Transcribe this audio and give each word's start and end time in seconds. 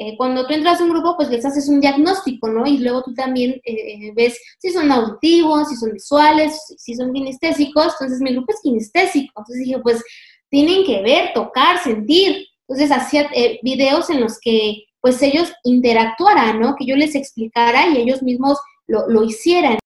eh, 0.00 0.16
cuando 0.16 0.46
tú 0.46 0.54
entras 0.54 0.80
a 0.80 0.84
un 0.84 0.90
grupo, 0.90 1.16
pues 1.16 1.28
les 1.28 1.44
haces 1.44 1.68
un 1.68 1.80
diagnóstico, 1.80 2.48
¿no? 2.48 2.64
Y 2.64 2.78
luego 2.78 3.02
tú 3.02 3.14
también 3.14 3.60
eh, 3.64 4.12
ves 4.14 4.40
si 4.58 4.70
son 4.70 4.92
auditivos, 4.92 5.68
si 5.68 5.74
son 5.74 5.92
visuales, 5.92 6.56
si 6.78 6.94
son 6.94 7.12
kinestésicos. 7.12 7.94
Entonces, 7.94 8.20
mi 8.20 8.32
grupo 8.32 8.52
es 8.52 8.60
kinestésico. 8.62 9.32
Entonces 9.36 9.64
dije, 9.64 9.80
pues 9.80 10.00
tienen 10.50 10.84
que 10.84 11.02
ver, 11.02 11.32
tocar, 11.34 11.82
sentir. 11.82 12.46
Entonces, 12.68 12.96
hacía 12.96 13.28
eh, 13.34 13.58
videos 13.64 14.08
en 14.10 14.20
los 14.20 14.38
que, 14.38 14.84
pues, 15.00 15.20
ellos 15.20 15.52
interactuaran, 15.64 16.60
¿no? 16.60 16.76
Que 16.76 16.86
yo 16.86 16.94
les 16.94 17.16
explicara 17.16 17.88
y 17.88 17.96
ellos 17.96 18.22
mismos 18.22 18.56
lo, 18.86 19.08
lo 19.08 19.24
hicieran. 19.24 19.78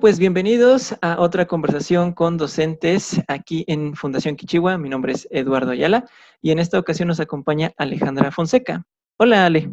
Pues 0.00 0.20
bienvenidos 0.20 0.94
a 1.02 1.20
otra 1.20 1.46
conversación 1.46 2.12
con 2.12 2.36
docentes 2.36 3.20
aquí 3.26 3.64
en 3.66 3.96
Fundación 3.96 4.36
Quichigua. 4.36 4.78
Mi 4.78 4.88
nombre 4.88 5.12
es 5.12 5.26
Eduardo 5.30 5.72
Ayala 5.72 6.04
y 6.40 6.52
en 6.52 6.60
esta 6.60 6.78
ocasión 6.78 7.08
nos 7.08 7.18
acompaña 7.18 7.72
Alejandra 7.76 8.30
Fonseca. 8.30 8.84
Hola, 9.16 9.46
Ale. 9.46 9.72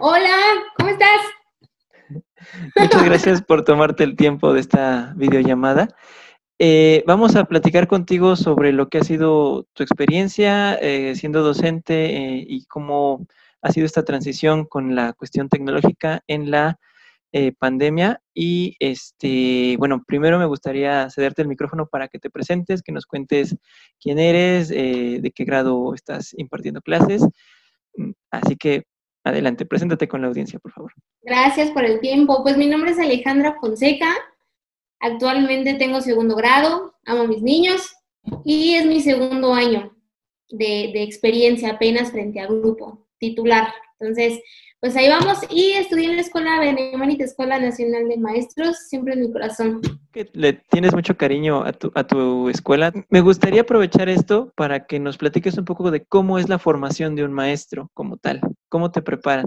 Hola, 0.00 0.36
¿cómo 0.76 0.90
estás? 0.90 1.20
Muchas 2.76 3.02
gracias 3.04 3.42
por 3.42 3.64
tomarte 3.64 4.04
el 4.04 4.16
tiempo 4.16 4.52
de 4.52 4.60
esta 4.60 5.14
videollamada. 5.16 5.88
Eh, 6.58 7.02
vamos 7.06 7.34
a 7.34 7.44
platicar 7.44 7.88
contigo 7.88 8.36
sobre 8.36 8.72
lo 8.72 8.88
que 8.90 8.98
ha 8.98 9.04
sido 9.04 9.66
tu 9.72 9.82
experiencia 9.82 10.74
eh, 10.74 11.14
siendo 11.14 11.42
docente 11.42 12.16
eh, 12.16 12.44
y 12.46 12.66
cómo 12.66 13.26
ha 13.62 13.72
sido 13.72 13.86
esta 13.86 14.04
transición 14.04 14.66
con 14.66 14.94
la 14.94 15.14
cuestión 15.14 15.48
tecnológica 15.48 16.22
en 16.26 16.50
la 16.50 16.78
eh, 17.32 17.52
pandemia. 17.52 18.22
Y 18.34 18.76
este, 18.78 19.76
bueno, 19.78 20.02
primero 20.06 20.38
me 20.38 20.46
gustaría 20.46 21.10
cederte 21.10 21.42
el 21.42 21.48
micrófono 21.48 21.86
para 21.86 22.08
que 22.08 22.18
te 22.18 22.30
presentes, 22.30 22.82
que 22.82 22.92
nos 22.92 23.06
cuentes 23.06 23.56
quién 24.00 24.18
eres, 24.18 24.70
eh, 24.70 25.18
de 25.20 25.30
qué 25.32 25.44
grado 25.44 25.94
estás 25.94 26.34
impartiendo 26.38 26.80
clases. 26.80 27.22
Mm, 27.96 28.12
así 28.30 28.56
que 28.56 28.84
adelante, 29.24 29.66
preséntate 29.66 30.08
con 30.08 30.22
la 30.22 30.28
audiencia, 30.28 30.58
por 30.58 30.72
favor. 30.72 30.92
Gracias 31.22 31.70
por 31.70 31.84
el 31.84 32.00
tiempo. 32.00 32.42
Pues 32.42 32.56
mi 32.56 32.66
nombre 32.66 32.92
es 32.92 32.98
Alejandra 32.98 33.56
Fonseca. 33.60 34.10
Actualmente 35.00 35.74
tengo 35.74 36.00
segundo 36.00 36.34
grado, 36.34 36.94
amo 37.04 37.22
a 37.22 37.26
mis 37.26 37.42
niños 37.42 37.94
y 38.44 38.74
es 38.74 38.86
mi 38.86 39.00
segundo 39.00 39.54
año 39.54 39.94
de, 40.48 40.90
de 40.92 41.02
experiencia 41.02 41.72
apenas 41.72 42.10
frente 42.10 42.40
al 42.40 42.48
grupo 42.48 43.06
titular. 43.18 43.68
Entonces, 44.00 44.40
pues 44.80 44.94
ahí 44.96 45.08
vamos 45.08 45.38
y 45.50 45.72
estudié 45.72 46.06
en 46.06 46.16
la 46.16 46.22
Escuela 46.22 46.60
Benemérita 46.60 47.24
Escuela 47.24 47.58
Nacional 47.58 48.08
de 48.08 48.16
Maestros, 48.16 48.76
siempre 48.88 49.14
en 49.14 49.20
mi 49.20 49.32
corazón. 49.32 49.80
Le 50.32 50.52
tienes 50.52 50.94
mucho 50.94 51.16
cariño 51.16 51.64
a 51.64 51.72
tu, 51.72 51.90
a 51.94 52.06
tu 52.06 52.48
escuela. 52.48 52.92
Me 53.08 53.20
gustaría 53.20 53.62
aprovechar 53.62 54.08
esto 54.08 54.52
para 54.54 54.86
que 54.86 55.00
nos 55.00 55.18
platiques 55.18 55.58
un 55.58 55.64
poco 55.64 55.90
de 55.90 56.04
cómo 56.04 56.38
es 56.38 56.48
la 56.48 56.60
formación 56.60 57.16
de 57.16 57.24
un 57.24 57.32
maestro 57.32 57.90
como 57.92 58.18
tal, 58.18 58.40
cómo 58.68 58.92
te 58.92 59.02
preparan. 59.02 59.46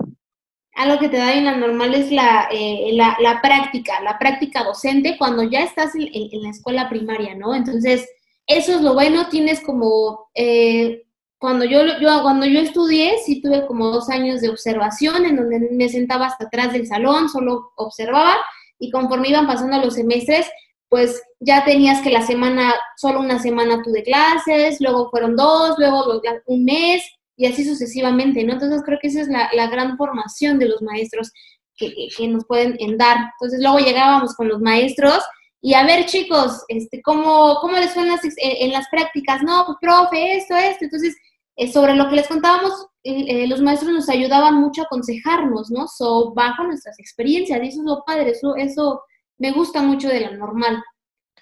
Algo 0.75 0.99
que 0.99 1.09
te 1.09 1.17
da 1.17 1.33
en 1.33 1.45
la 1.45 1.55
normal 1.55 1.93
es 1.93 2.11
la, 2.11 2.47
eh, 2.51 2.91
la, 2.93 3.15
la, 3.21 3.41
práctica, 3.41 4.01
la 4.01 4.17
práctica 4.19 4.63
docente 4.63 5.17
cuando 5.17 5.43
ya 5.43 5.63
estás 5.63 5.95
en, 5.95 6.03
en, 6.03 6.29
en, 6.31 6.43
la 6.43 6.49
escuela 6.49 6.89
primaria, 6.89 7.35
¿no? 7.35 7.55
Entonces, 7.55 8.07
eso 8.47 8.75
es 8.75 8.81
lo 8.81 8.93
bueno, 8.93 9.29
tienes 9.29 9.61
como... 9.61 10.29
Eh, 10.35 11.03
cuando 11.41 11.65
yo, 11.65 11.83
yo, 11.99 12.21
cuando 12.21 12.45
yo 12.45 12.59
estudié, 12.59 13.17
sí 13.25 13.41
tuve 13.41 13.65
como 13.65 13.87
dos 13.87 14.09
años 14.09 14.41
de 14.41 14.49
observación 14.49 15.25
en 15.25 15.37
donde 15.37 15.69
me 15.71 15.89
sentaba 15.89 16.27
hasta 16.27 16.45
atrás 16.45 16.71
del 16.71 16.85
salón, 16.85 17.29
solo 17.29 17.71
observaba 17.77 18.35
y 18.77 18.91
conforme 18.91 19.29
iban 19.29 19.47
pasando 19.47 19.79
los 19.79 19.95
semestres, 19.95 20.47
pues 20.87 21.19
ya 21.39 21.65
tenías 21.65 22.03
que 22.03 22.11
la 22.11 22.21
semana, 22.21 22.75
solo 22.95 23.21
una 23.21 23.39
semana 23.39 23.81
tú 23.83 23.89
de 23.89 24.03
clases, 24.03 24.79
luego 24.81 25.09
fueron 25.09 25.35
dos, 25.35 25.79
luego 25.79 26.21
un 26.45 26.63
mes 26.63 27.01
y 27.35 27.47
así 27.47 27.65
sucesivamente, 27.65 28.43
¿no? 28.43 28.53
Entonces 28.53 28.83
creo 28.85 28.99
que 29.01 29.07
esa 29.07 29.21
es 29.21 29.27
la, 29.27 29.49
la 29.53 29.65
gran 29.65 29.97
formación 29.97 30.59
de 30.59 30.67
los 30.67 30.83
maestros 30.83 31.31
que, 31.75 31.91
que, 32.15 32.27
nos 32.27 32.45
pueden 32.45 32.77
dar. 32.99 33.17
Entonces 33.39 33.59
luego 33.59 33.79
llegábamos 33.79 34.35
con 34.35 34.47
los 34.47 34.61
maestros 34.61 35.19
y 35.59 35.73
a 35.73 35.83
ver 35.85 36.05
chicos, 36.05 36.63
este, 36.67 37.01
¿cómo, 37.01 37.55
cómo 37.61 37.77
les 37.77 37.95
fue 37.95 38.03
en 38.03 38.09
las, 38.09 38.21
en 38.37 38.71
las 38.71 38.87
prácticas? 38.89 39.41
No, 39.41 39.65
pues 39.65 39.79
profe, 39.81 40.37
esto, 40.37 40.55
esto. 40.55 40.85
Entonces 40.85 41.15
eh, 41.61 41.71
sobre 41.71 41.95
lo 41.95 42.09
que 42.09 42.15
les 42.15 42.27
contábamos, 42.27 42.87
eh, 43.03 43.45
los 43.47 43.61
maestros 43.61 43.91
nos 43.91 44.09
ayudaban 44.09 44.55
mucho 44.59 44.81
a 44.81 44.85
aconsejarnos, 44.85 45.69
¿no? 45.69 45.87
So, 45.87 46.33
bajo 46.33 46.63
nuestras 46.63 46.97
experiencias, 46.99 47.59
y 47.61 47.67
eso 47.67 47.81
es 47.81 47.85
lo 47.85 48.03
padre, 48.03 48.31
eso, 48.31 48.55
eso 48.55 49.03
me 49.37 49.51
gusta 49.51 49.83
mucho 49.83 50.07
de 50.07 50.21
la 50.21 50.31
normal. 50.31 50.83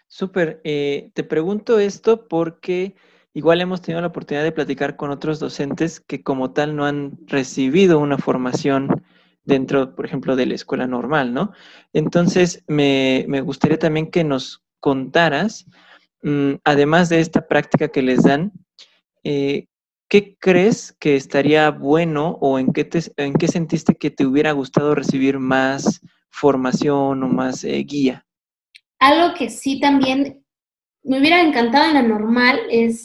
Súper, 0.07 0.59
eh, 0.65 1.11
te 1.13 1.23
pregunto 1.23 1.79
esto 1.79 2.27
porque 2.27 2.95
igual 3.33 3.61
hemos 3.61 3.81
tenido 3.81 4.01
la 4.01 4.07
oportunidad 4.07 4.43
de 4.43 4.51
platicar 4.51 4.97
con 4.97 5.09
otros 5.09 5.39
docentes 5.39 6.01
que 6.01 6.21
como 6.21 6.51
tal 6.51 6.75
no 6.75 6.85
han 6.85 7.17
recibido 7.25 7.99
una 7.99 8.17
formación 8.17 9.05
dentro, 9.45 9.95
por 9.95 10.05
ejemplo, 10.05 10.35
de 10.35 10.47
la 10.47 10.55
escuela 10.55 10.85
normal, 10.85 11.33
¿no? 11.33 11.53
Entonces, 11.93 12.61
me, 12.67 13.23
me 13.29 13.39
gustaría 13.39 13.79
también 13.79 14.11
que 14.11 14.25
nos 14.25 14.63
contaras, 14.81 15.65
mmm, 16.23 16.55
además 16.65 17.07
de 17.07 17.21
esta 17.21 17.47
práctica 17.47 17.87
que 17.87 18.01
les 18.01 18.23
dan, 18.23 18.51
eh, 19.23 19.67
¿qué 20.09 20.35
crees 20.39 20.95
que 20.99 21.15
estaría 21.15 21.69
bueno 21.69 22.37
o 22.41 22.59
en 22.59 22.73
qué, 22.73 22.83
te, 22.83 22.99
en 23.17 23.33
qué 23.33 23.47
sentiste 23.47 23.95
que 23.95 24.09
te 24.09 24.25
hubiera 24.25 24.51
gustado 24.51 24.95
recibir 24.95 25.39
más 25.39 26.01
formación 26.31 27.23
o 27.23 27.27
más 27.27 27.63
eh, 27.63 27.77
guía? 27.83 28.25
Algo 28.99 29.35
que 29.37 29.49
sí 29.49 29.79
también 29.79 30.43
me 31.03 31.19
hubiera 31.19 31.41
encantado 31.41 31.85
en 31.85 31.93
la 31.93 32.01
normal 32.01 32.59
es 32.69 33.03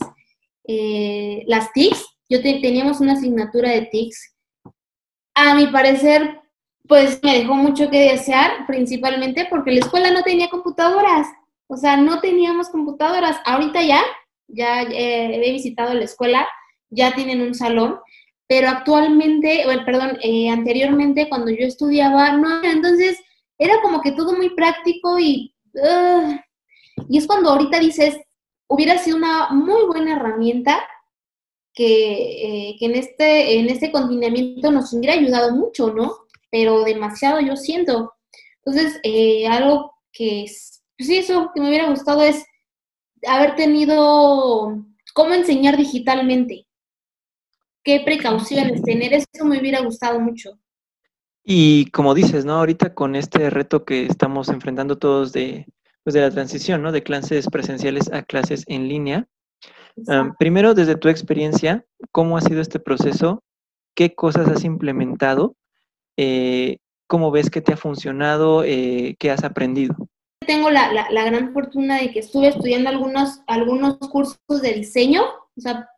eh, 0.67 1.45
las 1.47 1.73
TICs. 1.73 2.05
Yo 2.29 2.43
te, 2.43 2.59
teníamos 2.61 3.01
una 3.01 3.13
asignatura 3.13 3.71
de 3.71 3.83
TICs. 3.83 4.35
A 5.35 5.55
mi 5.55 5.67
parecer, 5.67 6.41
pues 6.89 7.21
me 7.23 7.39
dejó 7.39 7.55
mucho 7.55 7.91
que 7.91 8.11
desear, 8.13 8.67
principalmente 8.67 9.47
porque 9.51 9.73
la 9.73 9.81
escuela 9.81 10.11
no 10.11 10.23
tenía 10.23 10.49
computadoras. 10.49 11.29
O 11.67 11.77
sea, 11.77 11.97
no 11.97 12.21
teníamos 12.21 12.71
computadoras. 12.71 13.37
Ahorita 13.45 13.83
ya, 13.83 14.03
ya 14.49 14.83
eh, 14.83 15.47
he 15.47 15.53
visitado 15.53 15.93
la 15.95 16.05
escuela 16.05 16.49
ya 16.95 17.15
tienen 17.15 17.41
un 17.43 17.55
salón, 17.55 17.99
pero 18.47 18.69
actualmente, 18.69 19.63
bueno, 19.65 19.85
perdón, 19.85 20.19
eh, 20.23 20.49
anteriormente 20.51 21.29
cuando 21.29 21.51
yo 21.51 21.67
estudiaba, 21.67 22.33
no, 22.33 22.63
entonces 22.63 23.19
era 23.59 23.81
como 23.83 24.01
que 24.01 24.13
todo 24.13 24.37
muy 24.37 24.51
práctico 24.51 25.19
y, 25.19 25.55
y 27.09 27.19
es 27.19 27.27
cuando 27.27 27.51
ahorita 27.51 27.79
dices, 27.79 28.17
hubiera 28.69 28.99
sido 28.99 29.17
una 29.17 29.51
muy 29.51 29.85
buena 29.87 30.17
herramienta 30.17 30.85
que, 31.73 32.69
eh, 32.69 32.77
que 32.79 32.87
en, 32.87 32.95
este, 32.95 33.59
en 33.59 33.69
este 33.69 33.91
confinamiento 33.91 34.71
nos 34.71 34.93
hubiera 34.93 35.15
ayudado 35.15 35.53
mucho, 35.55 35.93
¿no? 35.93 36.15
Pero 36.51 36.85
demasiado 36.85 37.41
yo 37.41 37.57
siento. 37.57 38.13
Entonces, 38.65 39.01
eh, 39.03 39.47
algo 39.49 39.93
que, 40.13 40.47
pues 40.97 41.09
sí, 41.09 41.17
eso 41.17 41.51
que 41.55 41.61
me 41.61 41.69
hubiera 41.69 41.91
gustado 41.91 42.23
es 42.23 42.45
haber 43.27 43.57
tenido 43.57 44.85
cómo 45.15 45.35
enseñar 45.35 45.77
digitalmente 45.77 46.67
qué 47.85 48.01
precauciones 48.05 48.83
tener, 48.83 49.13
eso 49.13 49.45
me 49.45 49.61
hubiera 49.61 49.81
gustado 49.83 50.19
mucho. 50.19 50.59
Y 51.45 51.91
como 51.91 52.15
dices, 52.15 52.47
¿no? 52.47 52.55
Ahorita 52.55 52.95
con 52.95 53.15
este 53.15 53.51
reto 53.51 53.85
que 53.85 54.07
estamos 54.07 54.49
enfrentando 54.49 54.97
todos 54.97 55.33
de, 55.33 55.67
pues 56.03 56.15
de 56.15 56.23
la 56.23 56.31
transición, 56.31 56.83
¿no? 56.83 56.91
De 56.91 57.03
clases 57.03 57.49
presenciales 57.49 58.11
a 58.13 58.23
clases 58.23 58.65
en 58.67 58.89
línea. 58.89 59.29
Um, 59.97 60.35
primero, 60.39 60.75
desde 60.75 60.97
tu 60.97 61.09
experiencia, 61.09 61.85
¿cómo 62.11 62.39
ha 62.39 62.41
sido 62.41 62.63
este 62.63 62.81
proceso? 62.81 63.45
¿Qué 63.95 64.15
cosas 64.15 64.49
has 64.49 64.65
implementado? 64.65 65.55
Eh, 66.17 66.79
¿Cómo 67.07 67.31
ves 67.31 67.51
que 67.51 67.61
te 67.61 67.75
ha 67.75 67.77
funcionado? 67.77 68.65
Eh, 68.65 69.15
¿Qué 69.19 69.31
has 69.31 69.45
aprendido? 69.45 69.95
Tengo 70.47 70.71
la, 70.71 70.93
la, 70.93 71.11
la, 71.11 71.25
gran 71.25 71.53
fortuna 71.53 71.99
de 71.99 72.11
que 72.11 72.21
estuve 72.21 72.49
estudiando 72.49 72.89
algunos, 72.89 73.43
algunos 73.47 73.99
cursos 73.99 74.39
de 74.63 74.73
diseño, 74.73 75.23
o 75.57 75.61
sea, 75.61 75.89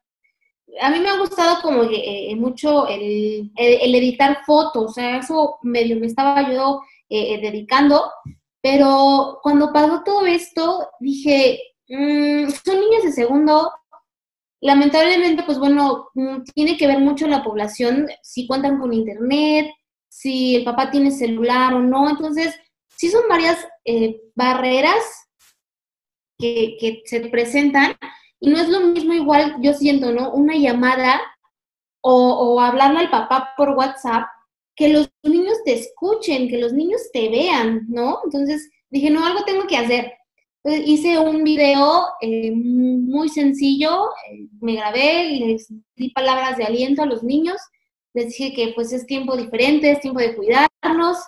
a 0.81 0.91
mí 0.91 1.00
me 1.00 1.09
ha 1.09 1.19
gustado 1.19 1.62
como 1.62 1.84
eh, 1.84 2.34
mucho 2.37 2.87
el, 2.88 3.51
editar 3.57 4.45
fotos, 4.45 4.91
o 4.91 4.92
sea, 4.92 5.18
eso 5.18 5.59
medio 5.63 5.98
me 5.98 6.07
estaba 6.07 6.53
yo 6.53 6.83
eh, 7.09 7.34
eh, 7.34 7.41
dedicando, 7.41 8.10
pero 8.60 9.39
cuando 9.42 9.72
pasó 9.72 10.03
todo 10.04 10.27
esto, 10.27 10.89
dije, 11.01 11.60
mmm, 11.89 12.48
son 12.65 12.80
niños 12.80 13.04
de 13.04 13.13
segundo, 13.13 13.72
lamentablemente, 14.60 15.45
pues 15.45 15.59
bueno, 15.59 16.09
mm, 16.15 16.42
tiene 16.54 16.77
que 16.77 16.86
ver 16.86 16.98
mucho 16.98 17.27
la 17.28 17.45
población, 17.45 18.09
si 18.22 18.47
cuentan 18.47 18.78
con 18.80 18.92
internet, 18.92 19.71
si 20.09 20.57
el 20.57 20.65
papá 20.65 20.91
tiene 20.91 21.10
celular 21.10 21.74
o 21.74 21.80
no, 21.80 22.09
entonces, 22.09 22.54
sí 22.89 23.09
son 23.09 23.28
varias 23.28 23.59
barreras 24.34 25.04
que 26.39 27.03
se 27.04 27.21
presentan 27.28 27.97
y 28.41 28.50
no 28.50 28.59
es 28.59 28.68
lo 28.68 28.80
mismo 28.80 29.15
igual, 29.15 29.56
yo 29.60 29.74
siento, 29.74 30.12
¿no? 30.12 30.33
Una 30.33 30.56
llamada 30.56 31.21
o, 32.00 32.12
o 32.12 32.60
hablarle 32.60 33.00
al 33.00 33.10
papá 33.10 33.50
por 33.56 33.71
WhatsApp, 33.71 34.27
que 34.74 34.88
los 34.88 35.10
niños 35.22 35.56
te 35.65 35.72
escuchen, 35.74 36.48
que 36.48 36.59
los 36.59 36.72
niños 36.72 37.00
te 37.12 37.28
vean, 37.28 37.86
¿no? 37.88 38.21
Entonces 38.24 38.71
dije, 38.91 39.10
no, 39.10 39.24
algo 39.24 39.44
tengo 39.44 39.66
que 39.66 39.77
hacer. 39.77 40.12
Entonces, 40.62 40.88
hice 40.88 41.18
un 41.18 41.44
video 41.44 42.06
eh, 42.21 42.53
muy 42.53 43.28
sencillo, 43.28 44.10
eh, 44.30 44.48
me 44.60 44.74
grabé, 44.74 45.30
les 45.30 45.72
di 45.94 46.10
palabras 46.10 46.56
de 46.56 46.65
aliento 46.65 47.03
a 47.03 47.06
los 47.06 47.22
niños 47.22 47.56
les 48.16 48.28
dije 48.28 48.54
que 48.54 48.72
pues 48.74 48.92
es 48.94 49.04
tiempo 49.04 49.36
diferente, 49.36 49.91
es 49.91 50.00
tiempo 50.00 50.21
de 50.21 50.34
cuidarnos. 50.34 51.18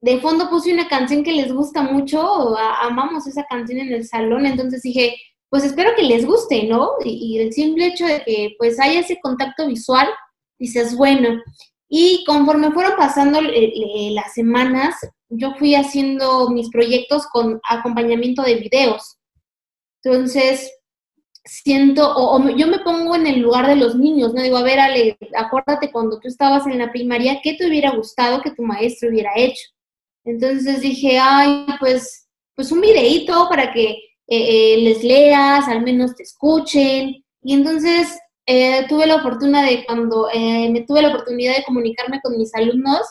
De 0.00 0.18
fondo 0.18 0.48
puse 0.48 0.72
una 0.72 0.88
canción 0.88 1.22
que 1.22 1.32
les 1.32 1.52
gusta 1.52 1.82
mucho, 1.82 2.56
amamos 2.56 3.26
esa 3.26 3.44
canción 3.44 3.80
en 3.80 3.92
el 3.92 4.04
salón, 4.06 4.46
entonces 4.46 4.82
dije, 4.82 5.14
pues 5.52 5.64
espero 5.64 5.90
que 5.94 6.02
les 6.02 6.24
guste, 6.24 6.62
¿no? 6.62 6.92
Y, 7.04 7.38
el 7.38 7.52
simple 7.52 7.88
hecho 7.88 8.06
de 8.06 8.22
que 8.22 8.54
pues 8.56 8.80
haya 8.80 9.00
ese 9.00 9.20
contacto 9.20 9.66
visual, 9.66 10.08
dices, 10.58 10.96
bueno, 10.96 11.42
y 11.90 12.24
conforme 12.26 12.70
fueron 12.70 12.94
pasando 12.96 13.38
las 13.42 14.32
semanas, 14.32 14.96
yo 15.28 15.52
fui 15.56 15.74
haciendo 15.74 16.48
mis 16.48 16.70
proyectos 16.70 17.26
con 17.26 17.60
acompañamiento 17.68 18.40
de 18.42 18.54
videos. 18.54 19.18
Entonces, 20.02 20.72
siento, 21.44 22.10
o, 22.16 22.48
yo 22.56 22.66
me 22.66 22.78
pongo 22.78 23.14
en 23.14 23.26
el 23.26 23.40
lugar 23.40 23.66
de 23.66 23.76
los 23.76 23.94
niños, 23.94 24.32
¿no? 24.32 24.40
Digo, 24.40 24.56
a 24.56 24.62
ver, 24.62 24.80
Ale, 24.80 25.18
acuérdate 25.36 25.92
cuando 25.92 26.18
tú 26.18 26.28
estabas 26.28 26.66
en 26.66 26.78
la 26.78 26.90
primaria, 26.90 27.40
¿qué 27.42 27.56
te 27.58 27.66
hubiera 27.68 27.90
gustado 27.90 28.40
que 28.40 28.52
tu 28.52 28.62
maestro 28.62 29.10
hubiera 29.10 29.32
hecho? 29.36 29.68
Entonces 30.24 30.80
dije, 30.80 31.18
ay, 31.20 31.66
pues, 31.78 32.26
pues 32.54 32.72
un 32.72 32.80
videíto 32.80 33.48
para 33.50 33.70
que 33.70 33.98
eh, 34.34 34.74
eh, 34.74 34.76
les 34.78 35.04
leas, 35.04 35.68
al 35.68 35.82
menos 35.82 36.14
te 36.16 36.22
escuchen. 36.22 37.22
Y 37.42 37.52
entonces 37.52 38.18
eh, 38.46 38.86
tuve 38.88 39.06
la 39.06 39.20
fortuna 39.20 39.62
de 39.62 39.84
cuando 39.84 40.28
me 40.34 40.84
tuve 40.88 41.02
la 41.02 41.08
oportunidad 41.08 41.54
de 41.54 41.64
comunicarme 41.64 42.18
con 42.22 42.38
mis 42.38 42.54
alumnos, 42.54 43.02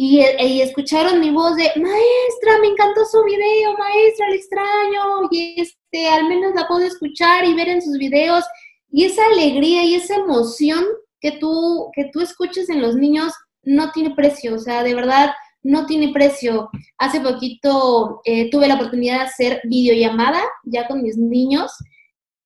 y, 0.00 0.20
escucharon 0.20 1.20
mi 1.20 1.30
voz 1.30 1.56
de, 1.56 1.72
maestra, 1.76 2.58
me 2.60 2.68
encantó 2.68 3.04
su 3.04 3.22
video, 3.24 3.76
maestra, 3.76 4.28
le 4.30 4.36
extraño, 4.36 5.28
y 5.30 5.60
este, 5.60 6.08
al 6.08 6.28
menos 6.28 6.54
la 6.54 6.66
puedo 6.66 6.84
escuchar 6.84 7.44
y 7.44 7.54
ver 7.54 7.68
en 7.68 7.82
sus 7.82 7.96
videos, 7.98 8.44
y 8.90 9.04
esa 9.04 9.24
alegría 9.26 9.84
y 9.84 9.94
esa 9.94 10.16
emoción 10.16 10.84
que 11.20 11.32
tú, 11.32 11.90
que 11.94 12.10
tú 12.12 12.20
escuches 12.20 12.68
en 12.68 12.82
los 12.82 12.94
niños 12.96 13.32
no 13.62 13.90
tiene 13.92 14.14
precio, 14.14 14.54
o 14.54 14.58
sea, 14.58 14.82
de 14.82 14.94
verdad, 14.94 15.30
no 15.62 15.86
tiene 15.86 16.12
precio. 16.12 16.70
Hace 16.98 17.20
poquito 17.20 18.20
eh, 18.24 18.50
tuve 18.50 18.68
la 18.68 18.74
oportunidad 18.76 19.18
de 19.18 19.24
hacer 19.24 19.60
videollamada 19.64 20.42
ya 20.64 20.86
con 20.86 21.02
mis 21.02 21.16
niños, 21.16 21.72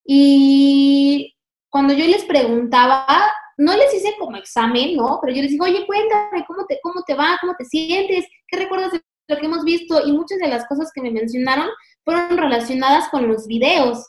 y 0.05 1.33
cuando 1.69 1.93
yo 1.93 2.05
les 2.05 2.25
preguntaba, 2.25 3.05
no 3.57 3.75
les 3.75 3.93
hice 3.93 4.13
como 4.19 4.37
examen, 4.37 4.95
¿no? 4.95 5.19
Pero 5.21 5.35
yo 5.35 5.41
les 5.41 5.51
digo, 5.51 5.65
oye, 5.65 5.85
cuéntame, 5.85 6.45
¿cómo 6.45 6.65
te, 6.65 6.79
cómo 6.81 7.03
te 7.03 7.13
va? 7.13 7.37
¿Cómo 7.39 7.53
te 7.57 7.65
sientes? 7.65 8.25
¿Qué 8.47 8.57
recuerdas 8.57 8.91
de 8.91 9.01
lo 9.29 9.37
que 9.37 9.45
hemos 9.45 9.63
visto? 9.63 10.05
Y 10.05 10.11
muchas 10.11 10.39
de 10.39 10.47
las 10.47 10.67
cosas 10.67 10.91
que 10.93 11.01
me 11.01 11.11
mencionaron 11.11 11.69
fueron 12.03 12.37
relacionadas 12.37 13.09
con 13.09 13.27
los 13.27 13.47
videos. 13.47 13.99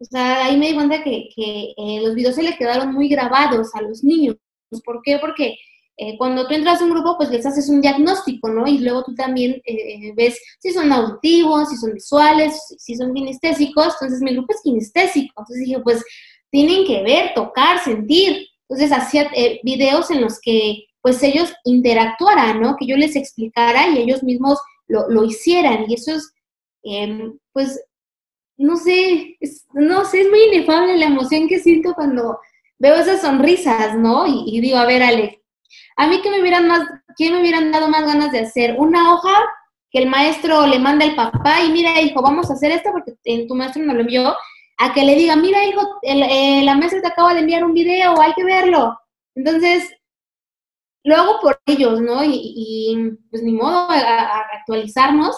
O 0.00 0.04
sea, 0.04 0.46
ahí 0.46 0.56
me 0.56 0.68
di 0.68 0.74
cuenta 0.74 1.02
que, 1.04 1.28
que 1.34 1.74
eh, 1.76 2.00
los 2.02 2.14
videos 2.14 2.34
se 2.34 2.42
les 2.42 2.56
quedaron 2.56 2.92
muy 2.92 3.08
grabados 3.08 3.74
a 3.74 3.82
los 3.82 4.02
niños. 4.02 4.36
¿Por 4.84 5.02
qué? 5.02 5.18
Porque 5.18 5.56
eh, 5.96 6.16
cuando 6.16 6.46
tú 6.46 6.54
entras 6.54 6.80
a 6.80 6.84
un 6.84 6.90
grupo, 6.90 7.16
pues 7.16 7.30
les 7.30 7.44
haces 7.44 7.68
un 7.68 7.80
diagnóstico, 7.80 8.48
¿no? 8.48 8.66
Y 8.66 8.78
luego 8.78 9.04
tú 9.04 9.14
también 9.14 9.60
eh, 9.64 10.12
ves 10.16 10.38
si 10.58 10.72
son 10.72 10.90
auditivos, 10.92 11.68
si 11.68 11.76
son 11.76 11.92
visuales, 11.92 12.60
si 12.78 12.96
son 12.96 13.12
kinestésicos. 13.12 13.94
Entonces, 14.00 14.20
mi 14.20 14.32
grupo 14.32 14.54
es 14.54 14.62
kinestésico. 14.62 15.34
Entonces 15.38 15.64
dije, 15.66 15.80
pues 15.80 16.02
tienen 16.50 16.86
que 16.86 17.02
ver, 17.02 17.34
tocar, 17.34 17.82
sentir. 17.82 18.46
Entonces 18.68 18.96
hacía 18.96 19.30
eh, 19.34 19.60
videos 19.62 20.10
en 20.10 20.22
los 20.22 20.40
que 20.40 20.86
pues 21.02 21.22
ellos 21.22 21.52
interactuaran, 21.64 22.60
¿no? 22.60 22.76
Que 22.78 22.86
yo 22.86 22.96
les 22.96 23.16
explicara 23.16 23.88
y 23.88 23.98
ellos 23.98 24.22
mismos 24.22 24.58
lo, 24.86 25.24
hicieran. 25.24 25.84
Y 25.88 25.94
eso 25.94 26.14
es, 26.14 26.32
em, 26.84 27.38
pues, 27.52 27.80
no 28.56 28.76
sé, 28.76 29.36
no 29.72 30.04
sé, 30.04 30.22
es 30.22 30.30
muy 30.30 30.44
inefable 30.44 30.96
la 30.96 31.06
emoción 31.06 31.48
que 31.48 31.58
siento 31.58 31.94
cuando 31.94 32.38
veo 32.78 32.94
esas 32.94 33.22
sonrisas, 33.22 33.96
¿no? 33.98 34.26
Y, 34.26 34.60
digo, 34.60 34.76
a 34.76 34.86
ver, 34.86 35.02
Alex, 35.02 35.38
a 36.02 36.06
mí 36.08 36.20
que 36.20 36.30
me 36.30 36.40
hubieran 36.40 36.66
más, 36.66 36.80
¿qué 37.16 37.30
me 37.30 37.40
hubieran 37.40 37.70
dado 37.70 37.88
más 37.88 38.04
ganas 38.04 38.32
de 38.32 38.40
hacer? 38.40 38.74
Una 38.76 39.14
hoja 39.14 39.32
que 39.90 40.00
el 40.00 40.08
maestro 40.08 40.66
le 40.66 40.80
manda 40.80 41.04
al 41.04 41.14
papá 41.14 41.62
y 41.62 41.70
mira, 41.70 42.00
hijo, 42.00 42.20
vamos 42.20 42.50
a 42.50 42.54
hacer 42.54 42.72
esto 42.72 42.90
porque 42.90 43.46
tu 43.46 43.54
maestro 43.54 43.82
me 43.84 43.94
lo 43.94 44.00
envió 44.00 44.34
a 44.78 44.92
que 44.92 45.04
le 45.04 45.14
diga, 45.14 45.36
mira 45.36 45.64
hijo, 45.64 46.00
eh, 46.02 46.62
la 46.64 46.74
mesa 46.74 47.00
te 47.00 47.06
acaba 47.06 47.34
de 47.34 47.40
enviar 47.40 47.62
un 47.62 47.72
video, 47.72 48.20
hay 48.20 48.32
que 48.32 48.42
verlo. 48.42 48.98
Entonces, 49.36 49.94
lo 51.04 51.14
hago 51.14 51.40
por 51.40 51.60
ellos, 51.66 52.00
¿no? 52.00 52.24
Y, 52.24 53.16
pues 53.30 53.42
ni 53.44 53.52
modo 53.52 53.88
a, 53.90 54.40
actualizarnos. 54.58 55.36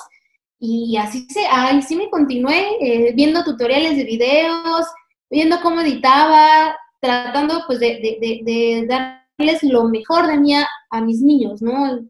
Y 0.58 0.96
así, 0.96 1.26
se, 1.28 1.46
así 1.46 1.94
me 1.94 2.08
continué 2.08 2.78
eh, 2.80 3.12
viendo 3.14 3.44
tutoriales 3.44 3.96
de 3.96 4.04
videos, 4.04 4.86
viendo 5.28 5.60
cómo 5.60 5.82
editaba, 5.82 6.74
tratando 7.00 7.64
pues 7.66 7.80
de, 7.80 8.18
de, 8.20 8.40
de, 8.44 9.23
darles 9.38 9.62
lo 9.62 9.84
mejor 9.84 10.26
de 10.26 10.38
mí 10.38 10.54
a, 10.54 11.00
mis 11.00 11.20
niños, 11.20 11.60
¿no? 11.62 12.00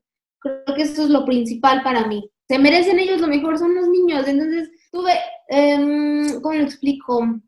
Creo 0.40 0.76
que 0.76 0.82
eso 0.82 1.04
es 1.04 1.10
lo 1.10 1.24
principal 1.24 1.82
para 1.82 2.06
mí. 2.06 2.28
Se 2.48 2.58
merecen 2.58 2.98
ellos 2.98 3.20
lo 3.20 3.28
mejor, 3.28 3.58
son 3.58 3.74
los 3.74 3.88
niños. 3.88 4.26
Entonces, 4.26 4.70
tuve, 4.92 5.12
eh, 5.48 6.38
¿cómo 6.42 6.54
lo 6.54 6.62
explico? 6.62 7.40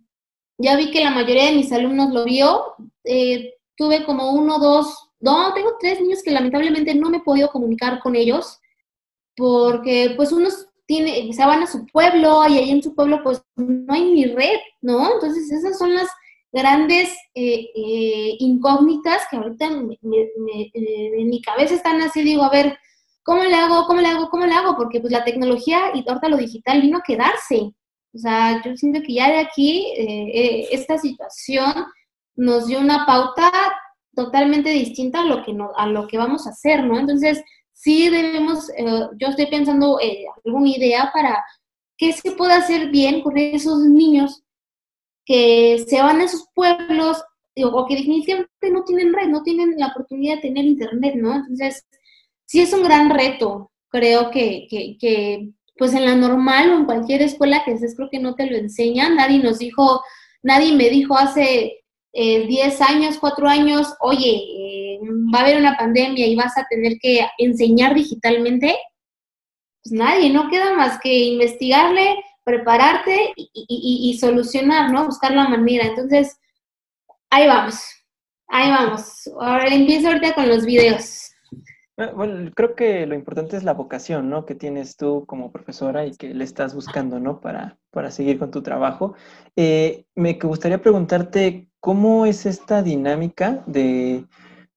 Ya 0.58 0.76
vi 0.76 0.90
que 0.90 1.04
la 1.04 1.10
mayoría 1.10 1.46
de 1.46 1.56
mis 1.56 1.70
alumnos 1.72 2.12
lo 2.12 2.24
vio. 2.24 2.74
Eh, 3.04 3.54
tuve 3.76 4.04
como 4.04 4.32
uno, 4.32 4.58
dos, 4.58 5.10
no, 5.20 5.52
tengo 5.54 5.76
tres 5.78 6.00
niños 6.00 6.22
que 6.22 6.30
lamentablemente 6.30 6.94
no 6.94 7.10
me 7.10 7.18
he 7.18 7.22
podido 7.22 7.50
comunicar 7.50 8.00
con 8.00 8.16
ellos 8.16 8.58
porque 9.36 10.14
pues 10.16 10.32
unos 10.32 10.68
tiene, 10.86 11.32
se 11.32 11.44
van 11.44 11.62
a 11.62 11.66
su 11.66 11.86
pueblo 11.86 12.46
y 12.48 12.58
ahí 12.58 12.70
en 12.70 12.82
su 12.82 12.94
pueblo 12.94 13.22
pues 13.22 13.42
no 13.56 13.92
hay 13.92 14.12
ni 14.12 14.24
red, 14.26 14.58
¿no? 14.80 15.12
Entonces 15.14 15.50
esas 15.50 15.78
son 15.78 15.94
las 15.94 16.08
grandes 16.52 17.10
eh, 17.34 17.68
eh, 17.74 18.36
incógnitas 18.38 19.22
que 19.30 19.36
ahorita 19.36 19.66
en 19.66 21.28
mi 21.28 21.42
cabeza 21.42 21.74
están 21.74 22.00
así, 22.00 22.22
digo, 22.22 22.42
a 22.42 22.50
ver, 22.50 22.78
¿Cómo 23.26 23.42
le 23.42 23.56
hago? 23.56 23.86
¿Cómo 23.88 24.00
le 24.00 24.06
hago? 24.06 24.30
¿Cómo 24.30 24.46
le 24.46 24.54
hago? 24.54 24.76
Porque 24.76 25.00
pues 25.00 25.12
la 25.12 25.24
tecnología 25.24 25.90
y 25.94 26.08
ahorita 26.08 26.28
lo 26.28 26.36
digital 26.36 26.80
vino 26.80 26.98
a 26.98 27.02
quedarse. 27.02 27.74
O 28.14 28.18
sea, 28.18 28.62
yo 28.64 28.76
siento 28.76 29.00
que 29.04 29.14
ya 29.14 29.28
de 29.28 29.38
aquí 29.38 29.92
eh, 29.96 30.30
eh, 30.32 30.68
esta 30.70 30.96
situación 30.96 31.72
nos 32.36 32.68
dio 32.68 32.78
una 32.78 33.04
pauta 33.04 33.50
totalmente 34.14 34.70
distinta 34.70 35.22
a 35.22 35.24
lo 35.24 35.44
que 35.44 35.52
no, 35.52 35.72
a 35.76 35.88
lo 35.88 36.06
que 36.06 36.18
vamos 36.18 36.46
a 36.46 36.50
hacer, 36.50 36.84
¿no? 36.84 37.00
Entonces, 37.00 37.42
sí 37.72 38.08
debemos, 38.08 38.70
eh, 38.78 39.08
yo 39.18 39.26
estoy 39.26 39.46
pensando 39.46 39.98
alguna 40.44 40.68
idea 40.68 41.10
para 41.12 41.44
qué 41.98 42.12
se 42.12 42.30
puede 42.30 42.52
hacer 42.52 42.90
bien 42.90 43.22
con 43.22 43.36
esos 43.36 43.80
niños 43.80 44.44
que 45.26 45.84
se 45.86 46.00
van 46.00 46.20
a 46.22 46.28
sus 46.28 46.46
pueblos 46.54 47.22
o 47.64 47.86
que 47.86 47.96
definitivamente 47.96 48.70
no 48.70 48.84
tienen 48.84 49.12
red, 49.12 49.28
no 49.28 49.42
tienen 49.42 49.74
la 49.76 49.88
oportunidad 49.88 50.36
de 50.36 50.42
tener 50.42 50.64
internet, 50.64 51.14
¿no? 51.16 51.34
Entonces, 51.34 51.86
sí 52.44 52.60
es 52.60 52.72
un 52.72 52.82
gran 52.82 53.10
reto. 53.10 53.72
Creo 53.88 54.30
que, 54.30 54.66
que, 54.70 55.48
pues 55.76 55.94
en 55.94 56.04
la 56.04 56.14
normal 56.14 56.70
o 56.70 56.76
en 56.76 56.84
cualquier 56.84 57.22
escuela 57.22 57.62
que 57.64 57.72
estés, 57.72 57.96
creo 57.96 58.08
que 58.10 58.20
no 58.20 58.34
te 58.34 58.46
lo 58.46 58.56
enseñan. 58.56 59.16
Nadie 59.16 59.38
nos 59.38 59.58
dijo, 59.58 60.02
nadie 60.42 60.74
me 60.74 60.90
dijo 60.90 61.16
hace 61.16 61.84
10 62.12 62.12
eh, 62.14 62.84
años, 62.86 63.18
4 63.18 63.48
años, 63.48 63.94
oye, 64.00 64.30
eh, 64.30 64.98
va 65.34 65.40
a 65.40 65.42
haber 65.42 65.58
una 65.58 65.76
pandemia 65.76 66.26
y 66.26 66.36
vas 66.36 66.56
a 66.56 66.66
tener 66.68 66.98
que 67.00 67.26
enseñar 67.38 67.94
digitalmente. 67.94 68.76
Pues 69.82 69.92
nadie, 69.92 70.30
no 70.30 70.48
queda 70.48 70.74
más 70.74 70.98
que 71.00 71.24
investigarle, 71.24 72.16
prepararte 72.46 73.32
y, 73.34 74.10
y 74.10 74.18
solucionar, 74.18 74.92
¿no? 74.92 75.06
Buscar 75.06 75.32
la 75.32 75.48
manera. 75.48 75.84
Entonces, 75.86 76.38
ahí 77.28 77.46
vamos, 77.46 77.82
ahí 78.46 78.70
vamos. 78.70 79.28
Ahora 79.40 79.66
empiezo 79.66 80.08
ahorita 80.08 80.32
con 80.34 80.48
los 80.48 80.64
videos. 80.64 81.32
Bueno, 82.14 82.52
creo 82.54 82.74
que 82.74 83.06
lo 83.06 83.14
importante 83.14 83.56
es 83.56 83.64
la 83.64 83.72
vocación, 83.72 84.28
¿no? 84.28 84.44
Que 84.44 84.54
tienes 84.54 84.96
tú 84.96 85.24
como 85.26 85.50
profesora 85.50 86.06
y 86.06 86.12
que 86.12 86.34
le 86.34 86.44
estás 86.44 86.74
buscando, 86.74 87.18
¿no? 87.18 87.40
Para, 87.40 87.78
para 87.90 88.10
seguir 88.10 88.38
con 88.38 88.50
tu 88.50 88.62
trabajo. 88.62 89.14
Eh, 89.56 90.04
me 90.14 90.34
gustaría 90.34 90.80
preguntarte 90.80 91.68
cómo 91.80 92.26
es 92.26 92.46
esta 92.46 92.82
dinámica 92.82 93.64
de 93.66 94.26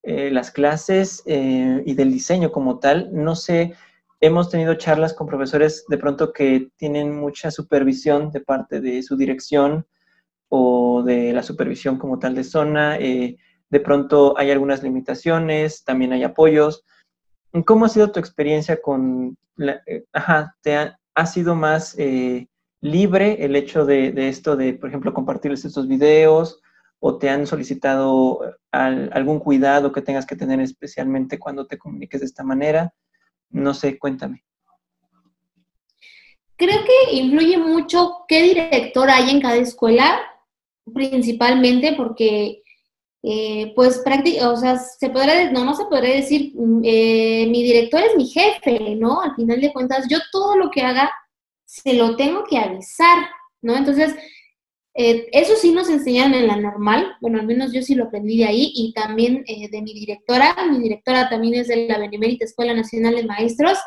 eh, 0.02 0.32
las 0.32 0.50
clases 0.50 1.22
eh, 1.26 1.84
y 1.86 1.94
del 1.94 2.12
diseño 2.12 2.52
como 2.52 2.80
tal. 2.80 3.10
No 3.12 3.36
sé, 3.36 3.76
hemos 4.22 4.50
tenido 4.50 4.76
charlas 4.76 5.14
con 5.14 5.28
profesores 5.28 5.86
de 5.88 5.98
pronto 5.98 6.34
que 6.34 6.70
tienen 6.78 7.18
mucha 7.18 7.52
supervisión 7.52 8.32
de 8.32 8.42
parte 8.42 8.82
de 8.82 9.02
su 9.04 9.16
dirección 9.16 9.86
o 10.50 11.04
de 11.04 11.34
la 11.34 11.44
supervisión 11.44 11.98
como 11.98 12.20
tal 12.20 12.36
de 12.36 12.44
zona. 12.44 12.98
de 12.98 13.80
pronto 13.84 14.38
hay 14.38 14.52
algunas 14.52 14.84
limitaciones, 14.84 15.84
también 15.84 16.14
hay 16.14 16.24
apoyos. 16.24 16.84
¿Cómo 17.66 17.86
ha 17.86 17.90
sido 17.90 18.12
tu 18.12 18.20
experiencia 18.20 18.82
con, 18.82 19.38
la, 19.56 19.82
eh, 19.86 20.06
ajá, 20.14 20.56
te 20.62 20.76
ha, 20.76 21.26
sido 21.26 21.54
más 21.54 21.96
eh, 22.00 22.48
libre 22.80 23.44
el 23.44 23.58
hecho 23.58 23.86
de, 23.86 24.30
esto 24.30 24.56
de, 24.56 24.74
por 24.74 24.88
ejemplo, 24.88 25.14
compartirles 25.14 25.66
estos 25.66 25.88
videos 25.88 26.62
o 27.00 27.18
te 27.18 27.30
han 27.30 27.46
solicitado 27.46 28.40
eh, 28.46 28.54
algún 28.72 29.40
cuidado 29.40 29.92
que 29.92 30.02
tengas 30.02 30.26
que 30.26 30.38
tener 30.38 30.62
especialmente 30.62 31.38
cuando 31.38 31.68
te 31.68 31.78
comuniques 31.78 32.22
de 32.22 32.28
esta 32.28 32.44
manera? 32.44 32.94
No 33.50 33.74
sé, 33.74 33.98
cuéntame. 33.98 34.44
Creo 36.56 36.84
que 36.84 37.16
influye 37.16 37.58
mucho 37.58 38.26
qué 38.28 38.42
director 38.44 39.10
hay 39.10 39.30
en 39.30 39.42
cada 39.42 39.56
escuela, 39.56 40.20
principalmente 40.94 41.94
porque 41.94 42.64
eh, 43.22 43.74
pues 43.76 44.00
prácticamente, 44.00 44.46
o 44.46 44.58
sea, 44.58 44.78
se 44.78 45.10
podría, 45.10 45.52
no, 45.52 45.66
no 45.66 45.76
se 45.76 45.86
podría 45.86 46.16
decir, 46.16 46.54
mm, 46.56 46.82
eh, 46.84 47.48
mi 47.50 47.64
director 47.64 48.02
es 48.02 48.16
mi 48.16 48.28
jefe, 48.28 48.96
¿no? 48.96 49.22
Al 49.22 49.36
final 49.36 49.60
de 49.60 49.74
cuentas, 49.74 50.08
yo 50.10 50.20
todo 50.32 50.56
lo 50.56 50.72
que 50.72 50.82
haga 50.82 51.12
se 51.66 51.94
lo 51.94 52.16
tengo 52.16 52.46
que 52.46 52.58
avisar, 52.58 53.28
¿no? 53.62 53.76
Entonces, 53.76 54.16
eh, 55.00 55.28
eso 55.32 55.56
sí 55.56 55.72
nos 55.72 55.90
enseñan 55.90 56.34
en 56.34 56.48
la 56.48 56.58
normal, 56.58 57.16
bueno, 57.22 57.40
al 57.40 57.48
menos 57.48 57.72
yo 57.72 57.82
sí 57.82 57.96
lo 57.96 58.06
aprendí 58.06 58.40
de 58.40 58.46
ahí 58.46 58.72
y 58.76 58.94
también 58.94 59.44
de 59.46 59.82
mi 59.82 59.94
directora, 59.94 60.56
mi 60.70 60.80
directora 60.80 61.30
también 61.30 61.56
es 61.56 61.68
de 61.68 61.88
la 61.88 61.98
Benemérita 61.98 62.46
Escuela 62.46 62.74
Nacional 62.74 63.16
de 63.16 63.26
Maestros, 63.26 63.78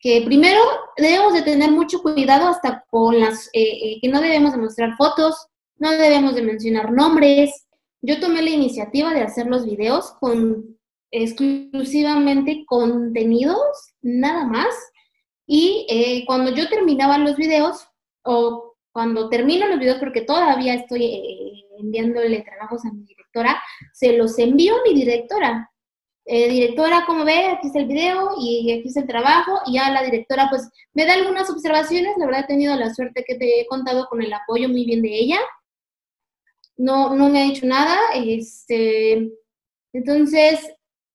que 0.00 0.22
primero 0.24 0.60
debemos 0.96 1.34
de 1.34 1.42
tener 1.42 1.70
mucho 1.70 2.00
cuidado 2.00 2.48
hasta 2.48 2.84
con 2.88 3.18
las, 3.18 3.50
que 3.52 4.08
no 4.10 4.20
debemos 4.20 4.52
de 4.52 4.58
mostrar 4.58 4.96
fotos, 4.96 5.48
no 5.76 5.90
debemos 5.90 6.34
de 6.34 6.42
mencionar 6.42 6.92
nombres, 6.92 7.68
yo 8.00 8.20
tomé 8.20 8.42
la 8.42 8.50
iniciativa 8.50 9.12
de 9.12 9.22
hacer 9.22 9.46
los 9.46 9.66
videos 9.66 10.12
con 10.20 10.78
exclusivamente 11.10 12.64
contenidos, 12.66 13.58
nada 14.02 14.44
más. 14.44 14.74
Y 15.46 15.86
eh, 15.88 16.24
cuando 16.26 16.52
yo 16.52 16.68
terminaba 16.68 17.18
los 17.18 17.36
videos, 17.36 17.86
o 18.22 18.67
cuando 18.98 19.28
termino 19.28 19.68
los 19.68 19.78
videos, 19.78 20.00
porque 20.00 20.22
todavía 20.22 20.74
estoy 20.74 21.04
eh, 21.04 21.64
enviándole 21.78 22.42
trabajos 22.42 22.84
a 22.84 22.92
mi 22.92 23.04
directora, 23.04 23.62
se 23.92 24.16
los 24.16 24.36
envío 24.40 24.74
a 24.74 24.82
mi 24.82 24.92
directora. 24.92 25.70
Eh, 26.24 26.48
directora, 26.48 27.04
como 27.06 27.24
ve, 27.24 27.46
aquí 27.46 27.68
está 27.68 27.78
el 27.78 27.86
video 27.86 28.32
y 28.40 28.72
aquí 28.72 28.88
está 28.88 29.02
el 29.02 29.06
trabajo. 29.06 29.60
Y 29.66 29.74
ya 29.74 29.92
la 29.92 30.02
directora, 30.02 30.48
pues, 30.50 30.68
me 30.94 31.06
da 31.06 31.14
algunas 31.14 31.48
observaciones. 31.48 32.16
La 32.18 32.26
verdad, 32.26 32.42
he 32.42 32.48
tenido 32.48 32.74
la 32.74 32.92
suerte 32.92 33.24
que 33.24 33.36
te 33.36 33.60
he 33.60 33.66
contado 33.66 34.08
con 34.08 34.20
el 34.20 34.32
apoyo 34.32 34.68
muy 34.68 34.84
bien 34.84 35.00
de 35.00 35.14
ella 35.14 35.38
no, 36.78 37.14
no 37.14 37.28
me 37.28 37.42
ha 37.42 37.44
dicho 37.44 37.66
nada. 37.66 37.96
Este, 38.14 39.30
entonces, 39.92 40.60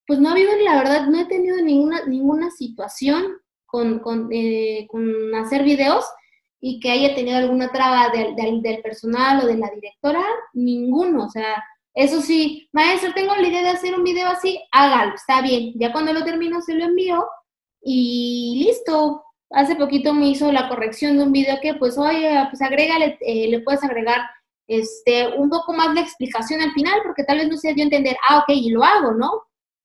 pues 0.06 0.20
no 0.20 0.30
ha 0.30 0.34
habido, 0.34 0.56
la 0.64 0.78
verdad, 0.78 1.08
no 1.08 1.20
he 1.20 1.26
tenido 1.26 1.58
ninguna, 1.62 2.06
ninguna 2.06 2.52
situación 2.52 3.38
con, 3.66 4.00
con, 4.00 4.30
eh, 4.32 4.86
con 4.90 5.34
hacer 5.36 5.64
videos 5.64 6.06
y 6.66 6.80
que 6.80 6.92
haya 6.92 7.14
tenido 7.14 7.38
alguna 7.38 7.74
traba 7.74 8.08
del, 8.08 8.62
del, 8.62 8.82
personal 8.82 9.44
o 9.44 9.48
de 9.48 9.58
la 9.58 9.70
directora, 9.70 10.24
ninguno. 10.54 11.26
O 11.26 11.30
sea, 11.30 11.62
eso 11.94 12.22
sí, 12.22 12.70
maestro, 12.72 13.14
tengo 13.14 13.36
la 13.36 13.46
idea 13.46 13.64
de 13.64 13.70
hacer 13.72 13.94
un 13.94 14.06
video 14.06 14.30
así, 14.30 14.62
hágalo, 14.72 15.14
está 15.14 15.42
bien. 15.42 15.74
Ya 15.76 15.92
cuando 15.92 16.14
lo 16.14 16.24
termino 16.24 16.62
se 16.62 16.76
lo 16.76 16.86
envío 16.86 17.28
y 17.82 18.64
listo. 18.66 19.26
Hace 19.50 19.76
poquito 19.76 20.14
me 20.14 20.30
hizo 20.30 20.54
la 20.54 20.70
corrección 20.70 21.18
de 21.18 21.26
un 21.26 21.34
video 21.34 21.58
que, 21.62 21.74
pues, 21.74 21.98
oye, 21.98 22.48
pues 22.50 22.62
agrégale, 22.62 23.18
eh, 23.20 23.50
le 23.50 23.60
puedes 23.60 23.84
agregar 23.84 24.22
este, 24.66 25.36
un 25.38 25.50
poco 25.50 25.74
más 25.74 25.94
de 25.94 26.00
explicación 26.00 26.62
al 26.62 26.72
final, 26.72 27.02
porque 27.04 27.26
tal 27.26 27.40
vez 27.40 27.50
no 27.50 27.58
se 27.58 27.74
dio 27.74 27.84
a 27.84 27.88
entender, 27.88 28.16
ah, 28.30 28.38
ok, 28.38 28.56
y 28.56 28.70
lo 28.70 28.86
hago, 28.86 29.12
¿no? 29.12 29.30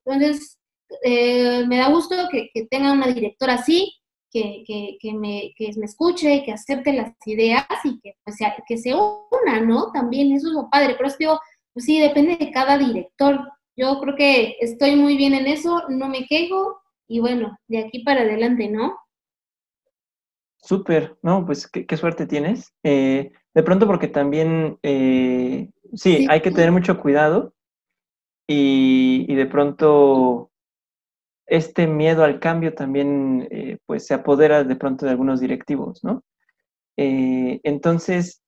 Entonces, 0.05 0.57
eh, 1.03 1.65
me 1.67 1.77
da 1.77 1.89
gusto 1.89 2.15
que, 2.31 2.49
que, 2.53 2.67
tenga 2.67 2.93
una 2.93 3.07
directora 3.07 3.55
así, 3.55 3.98
que, 4.31 4.97
que, 4.99 5.13
me, 5.13 5.53
que 5.55 5.71
me 5.77 5.85
escuche, 5.85 6.43
que 6.43 6.51
acepte 6.51 6.93
las 6.93 7.13
ideas 7.25 7.65
y 7.83 7.99
que, 7.99 8.15
pues, 8.23 8.37
que 8.67 8.77
se 8.77 8.93
una, 8.93 9.61
¿no? 9.61 9.91
También 9.91 10.31
eso 10.31 10.47
es 10.47 10.53
lo 10.53 10.69
padre, 10.69 10.95
pero 10.95 11.07
es 11.07 11.17
que, 11.17 11.27
pues 11.73 11.85
sí, 11.85 11.99
depende 11.99 12.37
de 12.37 12.51
cada 12.51 12.77
director. 12.77 13.39
Yo 13.75 13.99
creo 14.01 14.15
que 14.15 14.57
estoy 14.59 14.95
muy 14.95 15.17
bien 15.17 15.33
en 15.33 15.47
eso, 15.47 15.83
no 15.89 16.09
me 16.09 16.25
quejo 16.25 16.79
y 17.07 17.19
bueno, 17.19 17.57
de 17.67 17.79
aquí 17.79 18.03
para 18.03 18.21
adelante, 18.21 18.69
¿no? 18.69 18.97
Súper, 20.61 21.17
no, 21.23 21.45
pues 21.45 21.67
qué, 21.67 21.97
suerte 21.97 22.27
tienes. 22.27 22.73
Eh, 22.83 23.31
de 23.53 23.63
pronto 23.63 23.87
porque 23.87 24.07
también, 24.07 24.77
eh, 24.83 25.71
sí, 25.93 26.27
hay 26.29 26.41
que 26.41 26.51
tener 26.51 26.71
mucho 26.71 26.99
cuidado 26.99 27.53
y, 28.47 29.33
de 29.33 29.45
pronto 29.45 30.48
este 31.49 31.87
miedo 31.87 32.23
al 32.23 32.39
cambio 32.39 32.73
también 32.73 33.47
eh, 33.51 33.77
pues 33.85 34.05
se 34.05 34.13
apodera 34.13 34.63
de 34.63 34.75
pronto 34.75 35.05
de 35.05 35.11
algunos 35.11 35.39
directivos, 35.39 36.03
¿no? 36.03 36.23
entonces, 37.01 38.41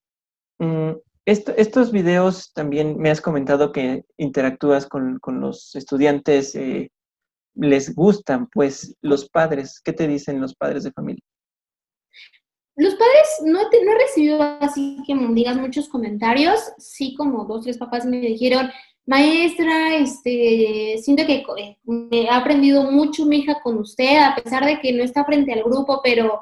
mm, 0.59 0.91
estos 1.23 1.93
videos 1.93 2.51
también 2.51 2.97
me 2.97 3.09
has 3.09 3.21
comentado 3.21 3.71
que 3.71 4.03
interactúas 4.17 4.87
con, 4.87 5.19
con 5.19 5.39
los 5.39 5.73
estudiantes, 5.73 6.53
les 7.55 7.95
gustan, 7.95 8.47
pues 8.47 8.95
los 9.01 9.29
padres, 9.29 9.81
¿qué 9.81 9.93
te 9.93 10.05
dicen 10.05 10.41
los 10.41 10.53
padres 10.53 10.83
de 10.83 10.91
familia? 10.91 11.23
Los 12.75 12.95
padres 12.95 13.27
no, 13.43 13.61
no 13.61 13.91
he 13.91 13.97
recibido 13.99 14.41
así 14.41 14.97
que 15.05 15.13
me 15.13 15.33
digas 15.33 15.57
muchos 15.57 15.89
comentarios, 15.89 16.59
sí 16.77 17.15
como 17.15 17.45
dos, 17.45 17.63
tres 17.63 17.77
papás 17.77 18.05
me 18.05 18.19
dijeron, 18.21 18.69
maestra, 19.05 19.95
este, 19.95 20.97
siento 21.01 21.25
que 21.25 21.43
eh, 21.57 21.77
me 21.83 22.29
ha 22.29 22.37
aprendido 22.37 22.83
mucho 22.83 23.25
mi 23.25 23.39
hija 23.39 23.61
con 23.61 23.77
usted, 23.79 24.17
a 24.17 24.35
pesar 24.35 24.65
de 24.65 24.79
que 24.79 24.93
no 24.93 25.03
está 25.03 25.25
frente 25.25 25.53
al 25.53 25.63
grupo, 25.63 26.01
pero 26.03 26.41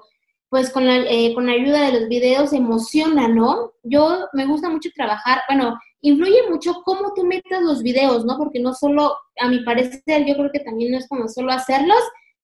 pues 0.49 0.71
con 0.71 0.85
la, 0.85 0.97
eh, 0.97 1.33
con 1.35 1.45
la 1.45 1.53
ayuda 1.53 1.85
de 1.85 1.99
los 1.99 2.09
videos 2.09 2.53
emociona, 2.53 3.27
¿no? 3.27 3.73
Yo 3.83 4.27
me 4.33 4.45
gusta 4.47 4.69
mucho 4.69 4.89
trabajar, 4.95 5.41
bueno, 5.47 5.77
influye 6.01 6.49
mucho 6.49 6.81
cómo 6.85 7.13
tú 7.15 7.23
metas 7.23 7.61
los 7.61 7.83
videos, 7.83 8.25
¿no? 8.25 8.37
Porque 8.37 8.59
no 8.59 8.73
solo, 8.73 9.15
a 9.39 9.47
mi 9.47 9.63
parecer, 9.63 10.25
yo 10.25 10.35
creo 10.35 10.49
que 10.51 10.61
también 10.61 10.91
no 10.91 10.97
es 10.97 11.07
como 11.07 11.27
solo 11.27 11.51
hacerlos, 11.51 11.99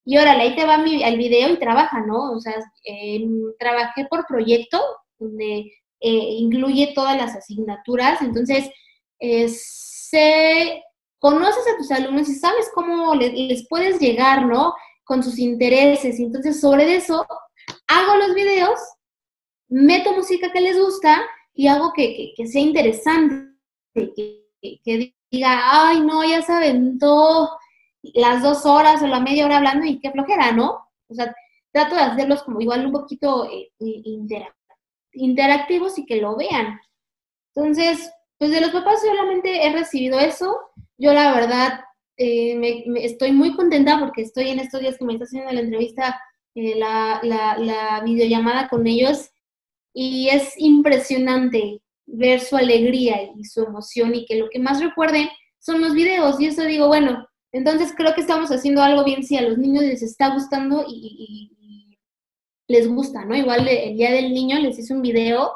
y 0.06 0.18
órale, 0.18 0.44
ahí 0.44 0.56
te 0.56 0.66
va 0.66 0.78
mi, 0.78 0.98
video 1.18 1.50
y 1.54 1.58
trabaja, 1.58 2.02
¿no? 2.06 2.34
O 2.34 2.40
sea, 2.40 2.54
eh, 2.86 3.26
trabajé 3.58 4.06
por 4.08 4.28
proyecto, 4.28 4.80
donde 5.18 5.72
eh, 6.00 6.36
incluye 6.40 6.92
todas 6.94 7.18
las 7.18 7.36
asignaturas, 7.36 8.22
entonces, 8.22 8.70
eh, 9.20 9.48
conoces 11.20 11.64
a 11.68 11.78
tus 11.78 11.92
alumnos 11.92 12.30
y 12.30 12.36
sabes 12.36 12.70
cómo 12.74 13.16
les, 13.16 13.68
puedes 13.68 14.00
llegar, 14.00 14.46
¿no? 14.46 14.74
Con 15.04 15.24
sus 15.24 15.40
intereses, 15.40 16.20
entonces 16.20 16.60
sobre 16.60 16.96
eso 16.96 17.26
hago 17.88 18.16
los 18.18 18.36
videos, 18.36 18.80
meto 19.68 20.14
música 20.14 20.52
que 20.52 20.62
les 20.62 20.80
gusta 20.80 21.22
y 21.54 21.68
hago 21.68 21.94
que, 21.94 22.34
sea 22.46 22.62
interesante, 22.62 23.54
que, 23.94 24.44
que, 24.84 25.16
diga, 25.32 25.88
ay, 25.88 26.02
no, 26.02 26.24
ya 26.24 26.42
se 26.42 26.54
aventó 26.54 27.50
las 28.14 28.44
dos 28.44 28.66
horas 28.66 29.02
o 29.02 29.08
la 29.08 29.20
media 29.20 29.46
hora 29.46 29.58
hablando 29.58 29.86
y 29.86 30.00
qué 30.00 30.12
flojera, 30.12 30.52
¿no? 30.52 30.88
O 31.08 31.14
sea, 31.14 31.34
trato 31.72 31.96
de 31.96 32.02
hacerlos 32.02 32.44
como 32.44 32.62
igual 32.62 32.86
un 32.86 32.92
poquito 32.92 33.50
eh, 33.52 33.72
interactivos 35.14 35.98
y 35.98 36.06
que 36.06 36.18
lo 36.18 36.36
vean. 36.36 36.80
Entonces, 37.54 38.12
pues 38.38 38.52
de 38.52 38.62
los 38.62 38.72
papás 38.72 39.02
solamente 39.02 39.66
he 39.66 39.72
recibido 39.72 40.20
eso. 40.20 40.58
Yo 40.98 41.14
la 41.14 41.34
verdad 41.34 41.82
eh, 42.18 42.56
me, 42.56 43.06
estoy 43.06 43.32
muy 43.32 43.56
contenta 43.56 44.00
porque 44.00 44.22
estoy 44.22 44.50
en 44.50 44.60
estos 44.60 44.82
días 44.82 44.98
que 44.98 45.06
me 45.06 45.14
está 45.14 45.26
haciendo 45.26 45.52
la 45.52 45.62
entrevista, 45.62 46.20
eh, 46.56 46.76
la, 46.76 47.20
la, 47.24 47.58
la 47.58 48.02
videollamada 48.04 48.70
con 48.70 48.88
ellos 48.88 49.30
y 49.94 50.30
es 50.30 50.54
impresionante 50.58 51.82
ver 52.06 52.40
su 52.40 52.56
alegría 52.56 53.18
y 53.36 53.46
su 53.46 53.64
emoción 53.64 54.14
y 54.14 54.26
que 54.26 54.36
lo 54.36 54.50
que 54.50 54.60
más 54.60 54.82
recuerden 54.82 55.30
son 55.60 55.82
los 55.82 55.94
videos. 55.94 56.40
Y 56.40 56.48
eso 56.48 56.64
digo, 56.64 56.88
bueno, 56.88 57.28
entonces 57.52 57.94
creo 57.96 58.14
que 58.14 58.22
estamos 58.22 58.52
haciendo 58.52 58.84
algo 58.84 59.04
bien 59.04 59.24
si 59.24 59.38
a 59.38 59.42
los 59.42 59.58
niños 59.58 59.84
les 59.84 60.04
está 60.04 60.34
gustando 60.34 60.86
y, 60.88 61.52
les 62.68 62.88
gusta, 62.88 63.24
¿no? 63.24 63.36
Igual 63.36 63.68
el 63.68 63.96
día 63.96 64.12
del 64.12 64.34
niño 64.34 64.60
les 64.60 64.80
hice 64.80 64.92
un 64.92 65.04
video 65.04 65.52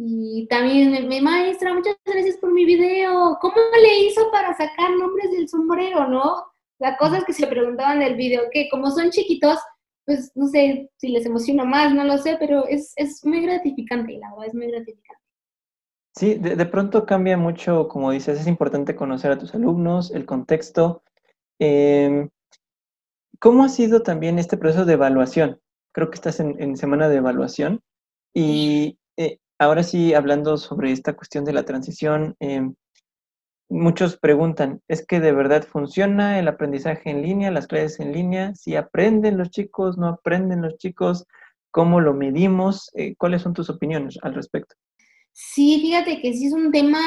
y 0.00 0.46
también 0.48 1.08
mi 1.08 1.20
maestra, 1.20 1.74
muchas 1.74 1.96
gracias 2.06 2.36
por 2.36 2.52
mi 2.52 2.64
video. 2.64 3.36
¿Cómo 3.40 3.56
le 3.82 4.06
hizo 4.06 4.30
para 4.30 4.56
sacar 4.56 4.96
nombres 4.96 5.32
del 5.32 5.48
sombrero, 5.48 6.08
no? 6.08 6.44
La 6.78 6.96
cosa 6.96 7.18
es 7.18 7.24
que 7.24 7.32
se 7.32 7.48
preguntaban 7.48 7.98
del 7.98 8.14
video, 8.14 8.44
que 8.52 8.68
como 8.70 8.92
son 8.92 9.10
chiquitos, 9.10 9.58
pues 10.06 10.30
no 10.36 10.46
sé 10.46 10.88
si 10.96 11.08
les 11.08 11.26
emociona 11.26 11.64
más, 11.64 11.92
no 11.92 12.04
lo 12.04 12.16
sé, 12.16 12.36
pero 12.38 12.64
es, 12.68 12.92
es 12.94 13.24
muy 13.24 13.42
gratificante, 13.42 14.16
la 14.18 14.30
verdad 14.30 14.46
es 14.46 14.54
muy 14.54 14.68
gratificante. 14.68 15.22
Sí, 16.14 16.34
de, 16.34 16.66
pronto 16.66 17.04
cambia 17.04 17.36
mucho, 17.36 17.88
como 17.88 18.10
dices, 18.10 18.40
es 18.40 18.46
importante 18.46 18.96
conocer 18.96 19.32
a 19.32 19.38
tus 19.38 19.54
alumnos, 19.54 20.12
el 20.12 20.26
contexto. 20.26 21.02
Em, 21.58 22.28
¿Cómo 23.40 23.64
ha 23.64 23.68
sido 23.68 24.02
también 24.02 24.38
este 24.38 24.56
proceso 24.56 24.84
de 24.84 24.94
evaluación? 24.94 25.60
Creo 25.92 26.10
que 26.10 26.16
estás 26.16 26.40
en, 26.40 26.76
semana 26.76 27.08
de 27.08 27.16
evaluación 27.16 27.82
y 28.34 28.86
eh, 28.88 28.97
ahora 29.58 29.82
sí, 29.82 30.14
hablando 30.14 30.56
sobre 30.56 30.92
esta 30.92 31.14
cuestión 31.14 31.44
de 31.44 31.52
la 31.52 31.64
transición, 31.64 32.36
em, 32.40 32.74
muchos 33.68 34.16
preguntan, 34.16 34.80
¿es 34.88 35.06
que 35.06 35.20
de 35.20 35.32
verdad 35.32 35.64
funciona 35.64 36.38
el 36.38 36.48
aprendizaje 36.48 37.10
en 37.10 37.22
línea, 37.22 37.50
las 37.50 37.66
clases 37.66 38.00
en 38.00 38.12
línea? 38.12 38.54
¿Si 38.54 38.76
aprenden 38.76 39.36
los 39.36 39.50
chicos, 39.50 39.98
no 39.98 40.08
aprenden 40.08 40.62
los 40.62 40.76
chicos? 40.78 41.26
¿Cómo 41.70 42.00
lo 42.00 42.14
medimos? 42.14 42.90
Eh, 42.94 43.14
¿Cuáles 43.16 43.42
son 43.42 43.52
tus 43.52 43.68
opiniones 43.68 44.18
al 44.22 44.34
respecto? 44.34 44.74
Sí, 45.32 45.80
fíjate 45.80 46.20
que 46.20 46.32
sí 46.32 46.46
es 46.46 46.52
un 46.52 46.72
tema, 46.72 47.00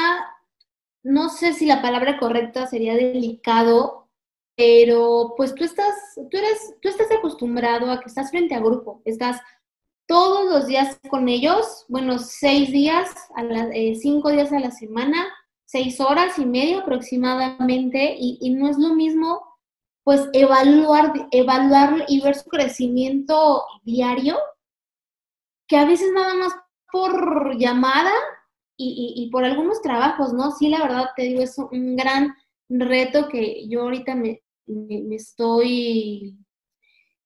no 1.02 1.28
sé 1.28 1.52
si 1.52 1.66
la 1.66 1.82
palabra 1.82 2.18
correcta 2.18 2.66
sería 2.66 2.94
delicado, 2.94 4.08
pero 4.56 5.34
pues 5.36 5.54
tú 5.54 5.64
estás, 5.64 5.94
tú 6.30 6.36
eres, 6.36 6.74
tú 6.80 6.88
estás 6.88 7.10
acostumbrado 7.10 7.90
a 7.90 8.00
que 8.00 8.08
estás 8.08 8.30
frente 8.30 8.54
a 8.54 8.60
grupo, 8.60 9.02
estás 9.04 9.40
todos 10.06 10.50
los 10.50 10.66
días 10.66 10.98
con 11.08 11.28
ellos, 11.28 11.84
bueno, 11.88 12.18
seis 12.18 12.70
días, 12.70 13.10
a 13.36 13.42
eh, 13.42 13.94
cinco 13.94 14.30
días 14.30 14.52
a 14.52 14.60
la 14.60 14.70
semana, 14.70 15.26
seis 15.64 16.00
horas 16.00 16.38
y 16.38 16.44
media 16.44 16.80
aproximadamente 16.80 18.14
y, 18.18 18.50
no 18.50 18.68
es 18.68 18.78
lo 18.78 18.94
mismo 18.94 19.40
pues 20.04 20.28
evaluar, 20.32 21.28
evaluar 21.30 22.04
y 22.08 22.20
ver 22.20 22.34
su 22.34 22.48
crecimiento 22.50 23.64
diario 23.84 24.36
que 25.66 25.76
a 25.76 25.86
veces 25.86 26.12
nada 26.12 26.34
más 26.34 26.52
por 26.90 27.56
llamada 27.56 28.12
y, 28.76 29.30
por 29.30 29.44
algunos 29.44 29.80
trabajos, 29.80 30.32
¿no? 30.32 30.50
Sí, 30.50 30.68
la 30.68 30.82
verdad 30.82 31.06
te 31.16 31.22
digo, 31.22 31.40
es 31.40 31.56
un 31.56 31.96
gran 31.96 32.34
reto 32.68 33.28
que 33.28 33.68
yo 33.68 33.82
ahorita 33.82 34.14
me, 34.16 34.42
estoy, 35.14 36.36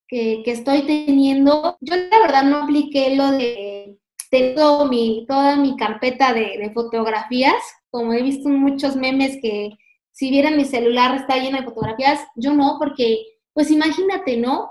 que, 0.08 0.42
estoy 0.46 0.82
teniendo. 0.82 1.76
Yo 1.80 1.96
la 1.96 2.18
verdad 2.20 2.44
no 2.44 2.58
apliqué 2.58 3.14
lo 3.16 3.30
de 3.30 3.98
tengo 4.30 4.86
mi, 4.86 5.24
toda 5.26 5.56
mi 5.56 5.76
carpeta 5.76 6.32
de, 6.32 6.70
fotografías, 6.74 7.62
como 7.90 8.12
he 8.12 8.22
visto 8.22 8.48
muchos 8.48 8.96
memes 8.96 9.38
que 9.40 9.70
si 10.10 10.30
vieran 10.30 10.56
mi 10.56 10.64
celular 10.64 11.16
está 11.16 11.36
lleno 11.36 11.58
de 11.58 11.64
fotografías, 11.64 12.20
yo 12.34 12.52
no, 12.52 12.76
porque 12.78 13.24
pues 13.52 13.70
imagínate, 13.70 14.36
¿no? 14.36 14.70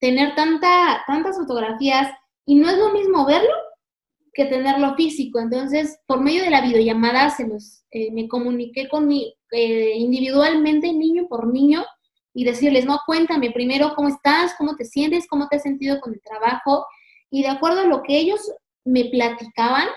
Tener 0.00 0.34
tanta, 0.34 1.02
tantas 1.06 1.36
fotografías 1.36 2.12
y 2.46 2.56
no 2.56 2.68
es 2.68 2.78
lo 2.78 2.92
mismo 2.92 3.26
verlo 3.26 3.54
que 4.32 4.46
tenerlo 4.46 4.94
físico. 4.94 5.38
Entonces, 5.38 6.00
por 6.06 6.20
medio 6.20 6.42
de 6.42 6.50
la 6.50 6.62
videollamada 6.62 7.30
se 7.30 7.46
los, 7.46 7.84
eh, 7.90 8.10
me 8.12 8.28
comuniqué 8.28 8.88
con 8.88 9.06
mi, 9.06 9.34
eh, 9.52 9.92
individualmente, 9.96 10.92
niño 10.92 11.26
por 11.28 11.46
niño, 11.46 11.84
y 12.32 12.44
decirles, 12.44 12.84
no, 12.84 13.00
cuéntame 13.06 13.50
primero 13.50 13.94
cómo 13.94 14.08
estás, 14.08 14.54
cómo 14.56 14.76
te 14.76 14.84
sientes, 14.84 15.26
cómo 15.28 15.48
te 15.48 15.56
has 15.56 15.62
sentido 15.62 16.00
con 16.00 16.14
el 16.14 16.20
trabajo. 16.22 16.86
Y 17.30 17.42
de 17.42 17.48
acuerdo 17.48 17.80
a 17.80 17.86
lo 17.86 18.02
que 18.02 18.18
ellos 18.18 18.40
me 18.84 19.06
platicaban, 19.06 19.88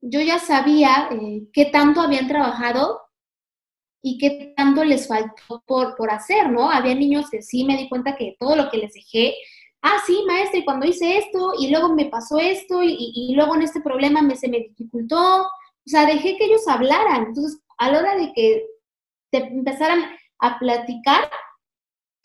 yo 0.00 0.20
ya 0.20 0.38
sabía 0.38 1.08
eh, 1.10 1.42
qué 1.52 1.66
tanto 1.66 2.00
habían 2.00 2.28
trabajado 2.28 3.00
y 4.02 4.18
qué 4.18 4.54
tanto 4.56 4.84
les 4.84 5.08
faltó 5.08 5.62
por, 5.66 5.96
por 5.96 6.10
hacer, 6.10 6.50
¿no? 6.50 6.70
Había 6.70 6.94
niños 6.94 7.28
que 7.30 7.42
sí 7.42 7.64
me 7.64 7.76
di 7.76 7.88
cuenta 7.88 8.16
que 8.16 8.36
todo 8.38 8.56
lo 8.56 8.70
que 8.70 8.78
les 8.78 8.92
dejé 8.94 9.34
ah, 9.82 9.98
sí, 10.06 10.24
maestra, 10.26 10.58
y 10.58 10.64
cuando 10.64 10.86
hice 10.86 11.18
esto, 11.18 11.52
y 11.58 11.70
luego 11.70 11.94
me 11.94 12.06
pasó 12.06 12.38
esto, 12.38 12.82
y, 12.82 13.32
luego 13.34 13.54
en 13.54 13.62
este 13.62 13.80
problema 13.80 14.22
me, 14.22 14.36
se 14.36 14.48
me 14.48 14.60
dificultó, 14.60 15.42
o 15.42 15.90
sea, 15.90 16.06
dejé 16.06 16.36
que 16.36 16.44
ellos 16.44 16.66
hablaran. 16.68 17.26
Entonces, 17.26 17.60
a 17.78 17.90
la 17.90 17.98
hora 17.98 18.16
de 18.16 18.32
que 18.32 18.66
te 19.30 19.38
empezaran 19.38 20.04
a 20.40 20.58
platicar 20.58 21.30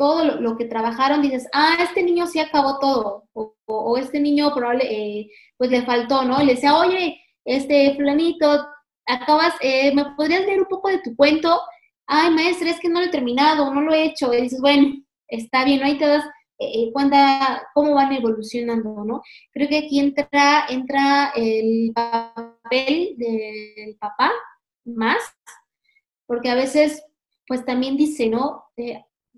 todo 0.04 0.26
lo, 0.42 0.58
que 0.58 0.66
trabajaron, 0.66 1.22
dices, 1.22 1.48
ah, 1.54 1.78
este 1.80 2.04
niño 2.04 2.28
sí 2.28 2.38
acabó 2.38 2.78
todo, 2.78 3.30
o, 3.32 3.98
este 3.98 4.20
niño 4.20 4.54
probable, 4.54 4.84
eh, 4.92 5.30
pues 5.56 5.72
le 5.72 5.84
faltó, 5.84 6.26
¿no? 6.26 6.42
Y 6.42 6.46
le 6.46 6.56
decía, 6.56 6.76
oye, 6.76 7.22
este 7.46 7.96
fulanito, 7.96 8.68
acabas, 9.06 9.54
eh, 9.62 9.96
¿me 9.96 10.04
podrías 10.18 10.46
leer 10.46 10.60
un 10.60 10.68
poco 10.68 10.90
de 10.90 11.00
tu 11.00 11.16
cuento? 11.16 11.58
Ay, 12.06 12.32
maestra, 12.32 12.70
es 12.70 12.82
que 12.82 12.90
no 12.90 13.00
lo 13.00 13.06
he 13.06 13.12
terminado, 13.12 13.74
no 13.74 13.80
lo 13.80 13.94
he 13.94 14.04
hecho. 14.04 14.34
Y 14.34 14.42
dices, 14.42 14.60
bueno, 14.60 14.94
está 15.26 15.64
bien, 15.64 15.80
¿no? 15.80 15.86
ahí 15.86 15.98
te 15.98 16.06
das 16.06 16.26
eh, 16.60 16.92
cuenta 16.92 17.66
cómo 17.74 17.94
van 17.94 18.12
evolucionando, 18.12 19.06
¿no? 19.06 19.22
Creo 19.54 19.70
que 19.70 19.78
aquí 19.78 20.02
entra, 20.02 20.66
entra 20.68 21.32
el 21.34 21.94
papel 21.94 23.16
del 23.16 23.96
papá 24.02 24.34
más, 24.84 25.24
porque 26.26 26.50
a 26.50 26.56
veces, 26.56 27.06
pues 27.48 27.64
también 27.64 27.96
dice, 27.96 28.28
¿no? 28.28 28.66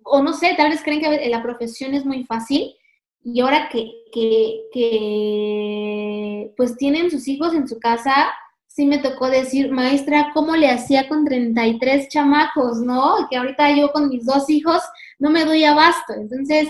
O 0.05 0.21
no 0.21 0.33
sé, 0.33 0.53
tal 0.55 0.69
vez 0.69 0.81
creen 0.83 1.01
que 1.01 1.29
la 1.29 1.43
profesión 1.43 1.93
es 1.93 2.05
muy 2.05 2.23
fácil 2.23 2.75
y 3.23 3.41
ahora 3.41 3.69
que, 3.69 3.91
que, 4.13 4.61
que 4.71 6.53
pues 6.55 6.77
tienen 6.77 7.09
sus 7.09 7.27
hijos 7.27 7.55
en 7.55 7.67
su 7.67 7.79
casa, 7.79 8.31
sí 8.67 8.85
me 8.85 8.99
tocó 8.99 9.29
decir, 9.29 9.71
maestra, 9.71 10.31
¿cómo 10.33 10.55
le 10.55 10.69
hacía 10.69 11.09
con 11.09 11.25
33 11.25 12.07
chamacos, 12.09 12.77
no? 12.81 13.27
Que 13.29 13.37
ahorita 13.37 13.75
yo 13.75 13.91
con 13.91 14.09
mis 14.09 14.25
dos 14.25 14.47
hijos 14.49 14.81
no 15.17 15.31
me 15.31 15.43
doy 15.43 15.63
abasto. 15.63 16.13
Entonces, 16.13 16.67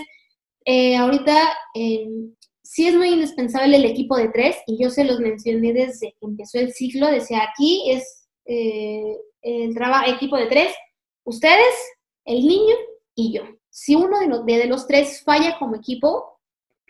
eh, 0.64 0.96
ahorita 0.96 1.36
eh, 1.74 2.08
sí 2.62 2.88
es 2.88 2.94
muy 2.94 3.08
indispensable 3.10 3.76
el 3.76 3.84
equipo 3.84 4.16
de 4.16 4.28
tres 4.28 4.56
y 4.66 4.82
yo 4.82 4.88
se 4.88 5.04
los 5.04 5.20
mencioné 5.20 5.74
desde 5.74 6.14
que 6.18 6.26
empezó 6.26 6.58
el 6.58 6.72
ciclo, 6.72 7.06
decía 7.08 7.42
aquí 7.42 7.90
es 7.90 8.26
eh, 8.46 9.14
el 9.42 9.74
trabajo 9.74 10.10
equipo 10.10 10.36
de 10.36 10.46
tres, 10.46 10.74
ustedes, 11.24 11.74
el 12.24 12.46
niño 12.46 12.74
y 13.16 13.32
yo. 13.32 13.42
Si 13.70 13.96
uno 13.96 14.20
de 14.20 14.28
los, 14.28 14.46
de 14.46 14.66
los 14.66 14.86
tres 14.86 15.22
falla 15.24 15.58
como 15.58 15.74
equipo, 15.74 16.38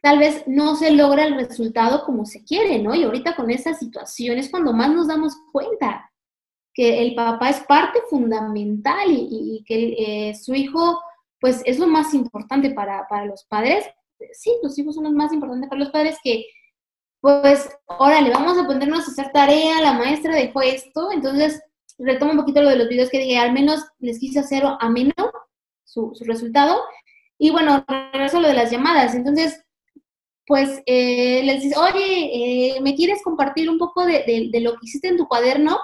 tal 0.03 0.19
vez 0.19 0.45
no 0.47 0.77
se 0.77 0.91
logra 0.91 1.25
el 1.25 1.37
resultado 1.37 2.05
como 2.05 2.27
se 2.27 2.45
quiere, 2.45 2.79
¿no? 2.81 2.95
Y 2.95 3.05
ahorita 3.05 3.35
con 3.35 3.51
esa 3.51 3.73
situación 3.73 4.39
es 4.39 4.51
cuando 4.51 4.73
más 4.73 4.91
nos 4.91 5.09
damos 5.09 5.35
cuenta 5.53 6.13
que 6.75 7.03
el 7.03 7.15
papá 7.15 7.49
es 7.49 7.61
parte 7.61 8.01
fundamental 8.11 9.09
y, 9.09 9.65
que 9.67 10.35
su 10.39 10.55
hijo 10.55 11.01
pues 11.41 11.63
es 11.65 11.79
lo 11.79 11.87
más 11.87 12.13
importante 12.13 12.71
para, 12.71 13.07
los 13.25 13.45
padres. 13.45 13.87
Sí, 14.33 14.53
los 14.63 14.79
hijos 14.79 14.95
son 14.95 15.05
los 15.05 15.13
más 15.13 15.33
importantes 15.33 15.69
para 15.69 15.81
los 15.81 15.91
padres 15.91 16.19
que, 16.23 16.45
pues, 17.21 17.69
órale, 17.87 18.31
vamos 18.31 18.59
a 18.59 18.67
ponernos 18.67 19.09
a 19.09 19.11
hacer 19.11 19.31
tarea, 19.33 19.81
la 19.81 19.95
maestra 19.95 20.35
dejó 20.35 20.61
esto, 20.63 21.13
entonces 21.13 21.63
retomo 21.99 22.33
un 22.33 22.39
poquito 22.39 22.63
lo 22.63 22.71
de 22.71 22.77
los 22.77 22.89
videos 22.89 23.11
que 23.11 23.19
dije, 23.19 23.39
al 23.39 23.53
menos 23.53 23.85
les 23.99 24.19
quise 24.19 24.41
hacer 24.41 24.63
ameno 24.81 25.15
su, 25.97 26.13
su 26.15 26.25
resultado. 26.25 26.83
Y 27.39 27.51
bueno, 27.51 27.85
regreso 28.13 28.37
a 28.37 28.41
lo 28.41 28.49
de 28.49 28.55
las 28.55 28.71
llamadas. 28.71 29.15
Entonces, 29.15 29.63
pues 30.47 30.83
eh, 30.87 31.43
les 31.45 31.63
dice, 31.63 31.77
oye, 31.79 32.77
eh, 32.77 32.81
¿me 32.81 32.95
quieres 32.95 33.23
compartir 33.23 33.69
un 33.71 33.79
poco 33.79 34.05
de, 34.05 34.51
lo 34.61 34.73
que 34.73 34.81
hiciste 34.83 35.09
en 35.09 35.17
tu 35.17 35.27
cuaderno? 35.27 35.79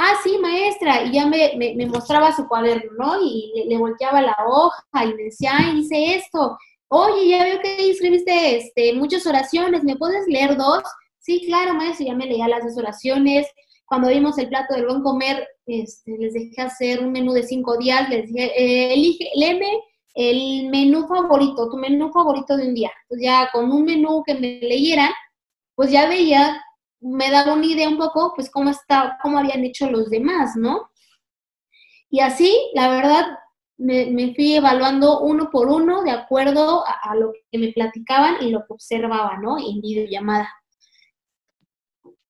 ah, 0.00 0.14
sí, 0.22 0.38
maestra, 0.38 1.02
y 1.02 1.12
ya 1.12 1.26
me, 1.26 1.74
mostraba 1.88 2.34
su 2.34 2.46
cuaderno, 2.46 2.92
¿no? 2.96 3.20
Y 3.20 3.52
le, 3.68 3.76
volteaba 3.78 4.22
la 4.22 4.36
hoja 4.46 5.04
y 5.04 5.14
me 5.14 5.24
decía, 5.24 5.52
hice 5.76 6.14
esto. 6.14 6.56
Oye, 6.86 7.28
ya 7.28 7.42
veo 7.42 7.60
que 7.60 7.90
escribiste 7.90 8.58
este, 8.58 8.92
muchas 8.92 9.26
oraciones, 9.26 9.82
¿me 9.82 9.96
puedes 9.96 10.26
leer 10.28 10.56
dos? 10.56 10.84
Sí, 11.18 11.42
claro, 11.46 11.74
maestra, 11.74 12.06
ya 12.06 12.14
me 12.14 12.26
leía 12.26 12.46
las 12.46 12.64
dos 12.64 12.78
oraciones. 12.78 13.48
Cuando 13.88 14.08
vimos 14.08 14.36
el 14.38 14.48
plato 14.48 14.74
del 14.74 14.86
buen 14.86 15.02
comer, 15.02 15.48
este, 15.66 16.16
les 16.18 16.34
dejé 16.34 16.60
hacer 16.60 17.00
un 17.00 17.12
menú 17.12 17.32
de 17.32 17.42
cinco 17.42 17.76
días, 17.78 18.08
les 18.08 18.26
dije, 18.26 18.52
eh, 18.56 18.92
elige, 18.92 19.30
léeme 19.34 19.82
el 20.14 20.68
menú 20.68 21.06
favorito, 21.06 21.70
tu 21.70 21.76
menú 21.76 22.10
favorito 22.12 22.56
de 22.56 22.68
un 22.68 22.74
día. 22.74 22.92
Entonces 23.02 23.24
ya 23.24 23.48
con 23.52 23.70
un 23.72 23.84
menú 23.84 24.22
que 24.26 24.34
me 24.34 24.60
leyeran, 24.60 25.10
pues 25.74 25.90
ya 25.90 26.08
veía 26.08 26.60
me 27.00 27.30
daba 27.30 27.54
una 27.54 27.66
idea 27.66 27.88
un 27.88 27.98
poco, 27.98 28.32
pues, 28.34 28.50
cómo, 28.50 28.70
está, 28.70 29.18
cómo 29.22 29.38
habían 29.38 29.64
hecho 29.64 29.90
los 29.90 30.10
demás, 30.10 30.56
¿no? 30.56 30.90
Y 32.10 32.20
así, 32.20 32.70
la 32.74 32.88
verdad, 32.88 33.26
me, 33.76 34.34
fui 34.34 34.56
evaluando 34.56 35.20
uno 35.20 35.50
por 35.50 35.68
uno 35.68 36.02
de 36.02 36.10
acuerdo 36.10 36.84
a, 36.86 37.14
lo 37.14 37.32
que 37.50 37.58
me 37.58 37.72
platicaban 37.72 38.36
y 38.40 38.50
lo 38.50 38.60
que 38.60 38.72
observaba, 38.72 39.38
¿no? 39.38 39.58
En 39.58 39.80
videollamada. 39.80 40.48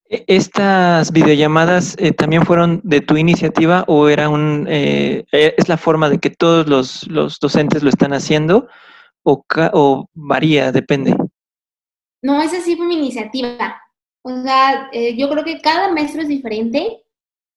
E, 0.08 0.24
¿Estas 0.26 1.12
videollamadas 1.12 1.96
eh, 1.98 2.12
también 2.12 2.44
fueron 2.44 2.80
de 2.84 3.00
tu 3.00 3.16
iniciativa 3.16 3.84
o 3.86 4.08
era 4.08 4.28
un, 4.28 4.66
eh, 4.68 5.24
e, 5.32 5.54
es 5.56 5.68
la 5.68 5.76
forma 5.76 6.08
de 6.08 6.18
que 6.18 6.30
todos 6.30 6.66
los, 6.66 7.06
los 7.08 7.38
docentes 7.38 7.82
lo 7.82 7.90
están 7.90 8.12
haciendo 8.12 8.68
o, 9.22 9.44
o 9.72 10.08
varía, 10.14 10.72
depende? 10.72 11.16
No, 12.22 12.42
esa 12.42 12.60
sí 12.60 12.76
fue 12.76 12.86
mi 12.86 12.96
iniciativa. 12.96 13.80
O 14.22 14.42
sea, 14.42 14.88
eh, 14.92 15.16
yo 15.16 15.28
creo 15.28 15.44
que 15.44 15.60
cada 15.60 15.92
maestro 15.92 16.22
es 16.22 16.28
diferente, 16.28 17.02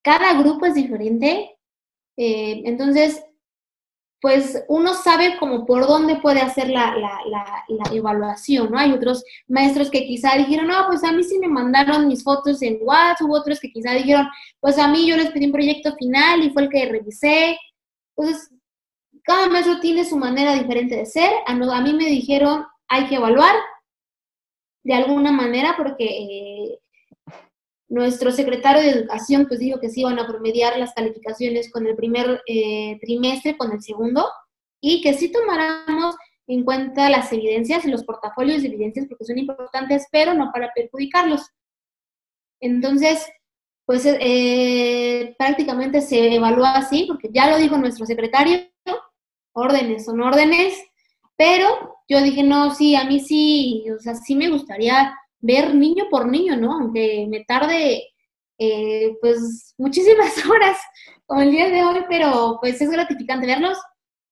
cada 0.04 0.34
grupo 0.42 0.66
es 0.66 0.76
diferente. 0.76 1.58
Entonces, 2.18 3.24
pues 4.22 4.64
uno 4.68 4.94
sabe 4.94 5.38
como 5.40 5.66
por 5.66 5.88
dónde 5.88 6.18
puede 6.18 6.42
hacer 6.42 6.70
la, 6.70 6.94
evaluación, 7.92 8.70
¿no? 8.72 8.78
Hay 8.78 8.92
otros 8.92 9.24
maestros 9.48 9.90
que 9.90 10.06
quizá 10.06 10.36
dijeron, 10.38 10.68
no, 10.68 10.86
pues 10.88 11.04
a 11.04 11.12
mí 11.12 11.24
sí 11.24 11.40
me 11.40 11.48
mandaron 11.48 12.08
mis 12.08 12.24
fotos 12.24 12.62
en 12.62 12.78
WhatsApp, 12.82 13.26
hubo 13.26 13.36
otros 13.36 13.60
que 13.60 13.72
quizá 13.72 13.94
dijeron, 13.94 14.28
pues 14.60 14.78
a 14.78 14.88
mí 14.88 15.08
yo 15.08 15.18
les 15.18 15.32
pedí 15.32 15.48
un 15.48 15.52
proyecto 15.52 15.96
final 15.96 16.44
y 16.44 16.52
fue 16.52 16.64
el 16.64 16.70
que 16.70 16.90
revisé. 16.90 17.58
Entonces, 18.16 18.52
cada 19.24 19.48
maestro 19.48 19.80
tiene 19.80 20.06
su 20.06 20.18
manera 20.18 20.54
diferente 20.54 20.96
de 20.96 21.08
ser. 21.08 21.32
A, 21.48 21.54
a 21.54 21.82
mí 21.82 21.94
me 21.94 22.06
dijeron, 22.06 22.66
hay 22.88 23.08
que 23.08 23.16
evaluar, 23.16 23.56
de 24.84 24.94
alguna 24.94 25.32
manera 25.32 25.74
porque 25.78 26.06
eh, 26.06 26.80
nuestro 27.91 28.32
secretario 28.32 28.82
de 28.82 28.89
Educación 28.89 29.45
pues 29.47 29.60
dijo 29.60 29.82
que 29.82 29.89
sí 29.89 29.99
iban 29.99 30.17
a 30.17 30.25
promediar 30.25 30.80
las 30.80 30.93
calificaciones 30.93 31.69
con 31.69 31.86
el 31.86 31.95
primer 31.97 32.41
eh, 32.47 32.97
trimestre, 33.01 33.58
con 33.58 33.73
el 33.73 33.82
segundo, 33.82 34.25
y 34.80 35.01
que 35.01 35.13
sí 35.13 35.30
tomáramos 35.30 36.15
en 36.47 36.63
cuenta 36.63 37.10
las 37.10 37.32
evidencias 37.34 37.84
y 37.86 37.91
los 37.91 38.06
portafolios 38.06 38.62
de 38.62 38.69
evidencias 38.69 39.08
porque 39.08 39.25
son 39.25 39.38
importantes, 39.38 40.08
pero 40.10 40.34
no 40.34 40.51
para 40.54 40.71
perjudicarlos. 40.73 41.41
Entonces, 42.62 43.27
pues 43.86 44.06
eh, 44.06 45.36
prácticamente 45.38 45.99
se 45.99 46.36
evalúa 46.36 46.71
así, 46.77 47.04
porque 47.10 47.27
ya 47.34 47.49
lo 47.49 47.58
dijo 47.58 47.77
nuestro 47.77 48.06
secretario, 48.06 48.69
órdenes 49.54 50.06
son 50.06 50.21
órdenes, 50.21 50.82
pero 51.36 51.97
yo 52.08 52.21
dije, 52.21 52.41
no, 52.43 52.73
sí, 52.73 52.95
a 52.95 53.04
mí 53.04 53.19
sí, 53.19 53.84
o 53.93 53.99
sea, 53.99 54.15
sí 54.15 54.34
me 54.36 54.49
gustaría 54.49 55.13
ver 55.41 55.75
niño 55.75 56.06
por 56.10 56.27
niño, 56.27 56.56
¿no? 56.56 56.73
Aunque 56.73 57.27
me 57.30 57.43
tarde 57.45 58.04
eh, 58.58 59.17
pues 59.21 59.73
muchísimas 59.77 60.45
horas, 60.49 60.77
como 61.25 61.41
el 61.41 61.51
día 61.51 61.69
de 61.69 61.84
hoy, 61.84 62.06
pero 62.08 62.58
pues 62.62 62.82
es 62.82 62.89
gratificante 62.89 63.47
verlos. 63.47 63.77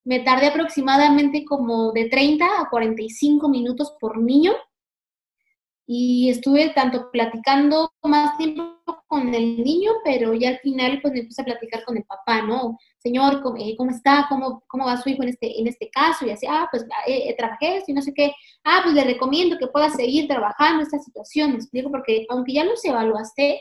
Me 0.04 0.20
tardé 0.20 0.46
aproximadamente 0.46 1.44
como 1.44 1.92
de 1.92 2.08
30 2.08 2.44
a 2.44 2.70
45 2.70 3.48
minutos 3.48 3.94
por 4.00 4.18
niño 4.18 4.52
y 5.92 6.30
estuve 6.30 6.68
tanto 6.68 7.10
platicando 7.10 7.92
más 8.04 8.38
tiempo 8.38 8.78
con 9.08 9.34
el 9.34 9.60
niño, 9.60 9.90
pero 10.04 10.32
ya 10.34 10.50
al 10.50 10.58
final 10.60 11.00
pues 11.02 11.12
me 11.12 11.24
puse 11.24 11.42
a 11.42 11.44
platicar 11.44 11.84
con 11.84 11.96
el 11.96 12.04
papá, 12.04 12.42
¿no? 12.42 12.78
Señor, 12.98 13.42
¿cómo, 13.42 13.56
eh, 13.56 13.76
está? 13.90 14.26
¿Cómo, 14.28 14.62
¿Cómo 14.68 14.84
va 14.84 14.96
su 14.98 15.08
hijo 15.08 15.24
en 15.24 15.30
este, 15.30 15.58
en 15.58 15.66
este 15.66 15.90
caso? 15.90 16.24
Y 16.24 16.30
así, 16.30 16.46
ah, 16.48 16.68
pues 16.70 16.86
eh, 17.08 17.34
trabajé 17.36 17.78
esto 17.78 17.90
y 17.90 17.94
no 17.94 18.02
sé 18.02 18.14
qué. 18.14 18.32
Ah, 18.62 18.82
pues 18.84 18.94
le 18.94 19.02
recomiendo 19.02 19.58
que 19.58 19.66
pueda 19.66 19.90
seguir 19.90 20.28
trabajando 20.28 20.84
esta 20.84 21.00
situación, 21.00 21.50
me 21.50 21.56
explico, 21.56 21.90
porque 21.90 22.24
aunque 22.28 22.52
ya 22.52 22.62
los 22.62 22.84
evaluaste, 22.84 23.60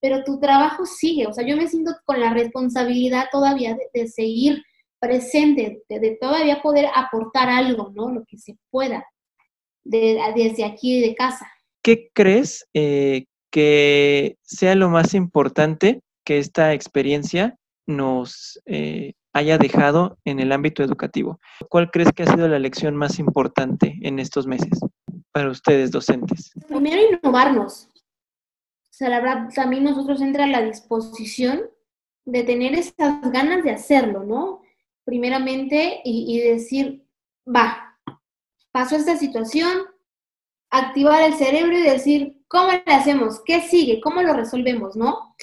pero 0.00 0.24
tu 0.24 0.40
trabajo 0.40 0.84
sigue, 0.84 1.28
o 1.28 1.32
sea, 1.32 1.46
yo 1.46 1.56
me 1.56 1.68
siento 1.68 1.92
con 2.04 2.18
la 2.18 2.34
responsabilidad 2.34 3.26
todavía 3.30 3.76
de, 3.94 4.08
seguir 4.08 4.64
presente, 4.98 5.84
de, 5.88 6.18
todavía 6.20 6.62
poder 6.62 6.86
aportar 6.96 7.48
algo, 7.48 7.92
¿no? 7.94 8.10
Lo 8.10 8.24
que 8.24 8.38
se 8.38 8.58
pueda 8.70 9.06
desde 9.84 10.64
aquí 10.64 11.00
de 11.00 11.14
casa. 11.14 11.46
¿Qué 11.82 12.10
crees 12.12 12.66
eh, 12.74 13.26
que 13.50 14.36
sea 14.42 14.74
lo 14.74 14.88
más 14.88 15.14
importante 15.14 16.02
que 16.24 16.38
esta 16.38 16.72
experiencia 16.72 17.56
nos 17.86 18.60
eh, 18.66 19.14
haya 19.32 19.58
dejado 19.58 20.18
en 20.24 20.40
el 20.40 20.52
ámbito 20.52 20.82
educativo? 20.82 21.40
¿Cuál 21.68 21.90
crees 21.90 22.12
que 22.12 22.22
ha 22.22 22.32
sido 22.32 22.48
la 22.48 22.58
lección 22.58 22.96
más 22.96 23.18
importante 23.18 23.98
en 24.02 24.18
estos 24.18 24.46
meses 24.46 24.78
para 25.32 25.50
ustedes 25.50 25.90
docentes? 25.90 26.52
Primero, 26.68 27.00
innovarnos. 27.12 27.88
O 27.94 28.92
sea, 28.92 29.08
la 29.08 29.20
verdad, 29.20 29.48
también 29.54 29.84
nosotros 29.84 30.20
entra 30.20 30.46
la 30.46 30.62
disposición 30.62 31.62
de 32.26 32.44
tener 32.44 32.74
esas 32.74 33.20
ganas 33.32 33.64
de 33.64 33.70
hacerlo, 33.70 34.24
¿no? 34.24 34.60
Primeramente, 35.04 36.00
y, 36.04 36.36
y 36.36 36.40
decir, 36.40 37.06
va, 37.46 37.98
pasó 38.70 38.96
esta 38.96 39.16
situación, 39.16 39.78
activar 40.70 41.22
el 41.22 41.34
cerebro 41.34 41.76
y 41.76 41.82
decir, 41.82 42.36
¿cómo 42.48 42.70
le 42.72 42.92
hacemos? 42.92 43.42
¿Qué 43.44 43.60
sigue? 43.62 44.00
¿Cómo 44.00 44.22
lo 44.22 44.32
resolvemos? 44.34 44.96
¿No? 44.96 45.34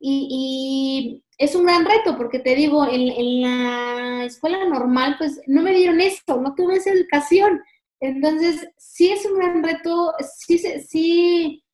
Y, 0.00 1.20
es 1.36 1.56
un 1.56 1.64
gran 1.64 1.84
reto 1.84 2.16
porque 2.16 2.38
te 2.38 2.54
digo, 2.54 2.86
en, 2.86 3.42
la 3.42 4.24
escuela 4.24 4.64
normal, 4.68 5.16
pues 5.18 5.40
no 5.48 5.62
me 5.62 5.74
dieron 5.74 6.00
esto, 6.00 6.40
no 6.40 6.54
tuve 6.54 6.76
esa 6.76 6.90
educación. 6.90 7.60
Entonces, 8.00 8.68
sí 8.76 9.10
es 9.10 9.24
un 9.26 9.38
gran 9.38 9.62
reto, 9.64 10.12
sí, 10.38 10.58
sí, 10.58 11.64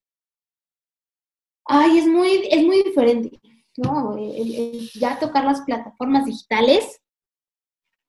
ay, 1.66 1.98
es 1.98 2.06
muy, 2.06 2.48
es 2.50 2.64
muy 2.64 2.82
diferente, 2.82 3.38
¿no? 3.76 4.16
ya 4.94 5.18
tocar 5.18 5.44
las 5.44 5.60
plataformas 5.62 6.24
digitales 6.24 7.00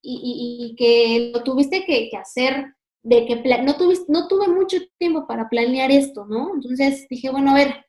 y, 0.02 0.76
que 0.78 1.32
lo 1.34 1.44
tuviste 1.44 1.84
que 1.86 2.10
hacer 2.18 2.76
de 3.04 3.26
que 3.26 3.36
no, 3.64 3.76
tuve, 3.76 3.96
no 4.08 4.28
tuve 4.28 4.48
mucho 4.48 4.78
tiempo 4.98 5.26
para 5.28 5.50
planear 5.50 5.92
esto, 5.92 6.26
¿no? 6.26 6.54
Entonces 6.54 7.08
dije, 7.10 7.30
bueno, 7.30 7.52
a 7.52 7.56
ver, 7.56 7.86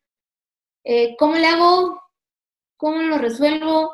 eh, 0.85 1.17
¿cómo 1.19 1.35
le 1.35 1.47
hago? 1.47 2.01
¿Cómo 2.77 3.03
lo 3.03 3.19
resuelvo? 3.19 3.93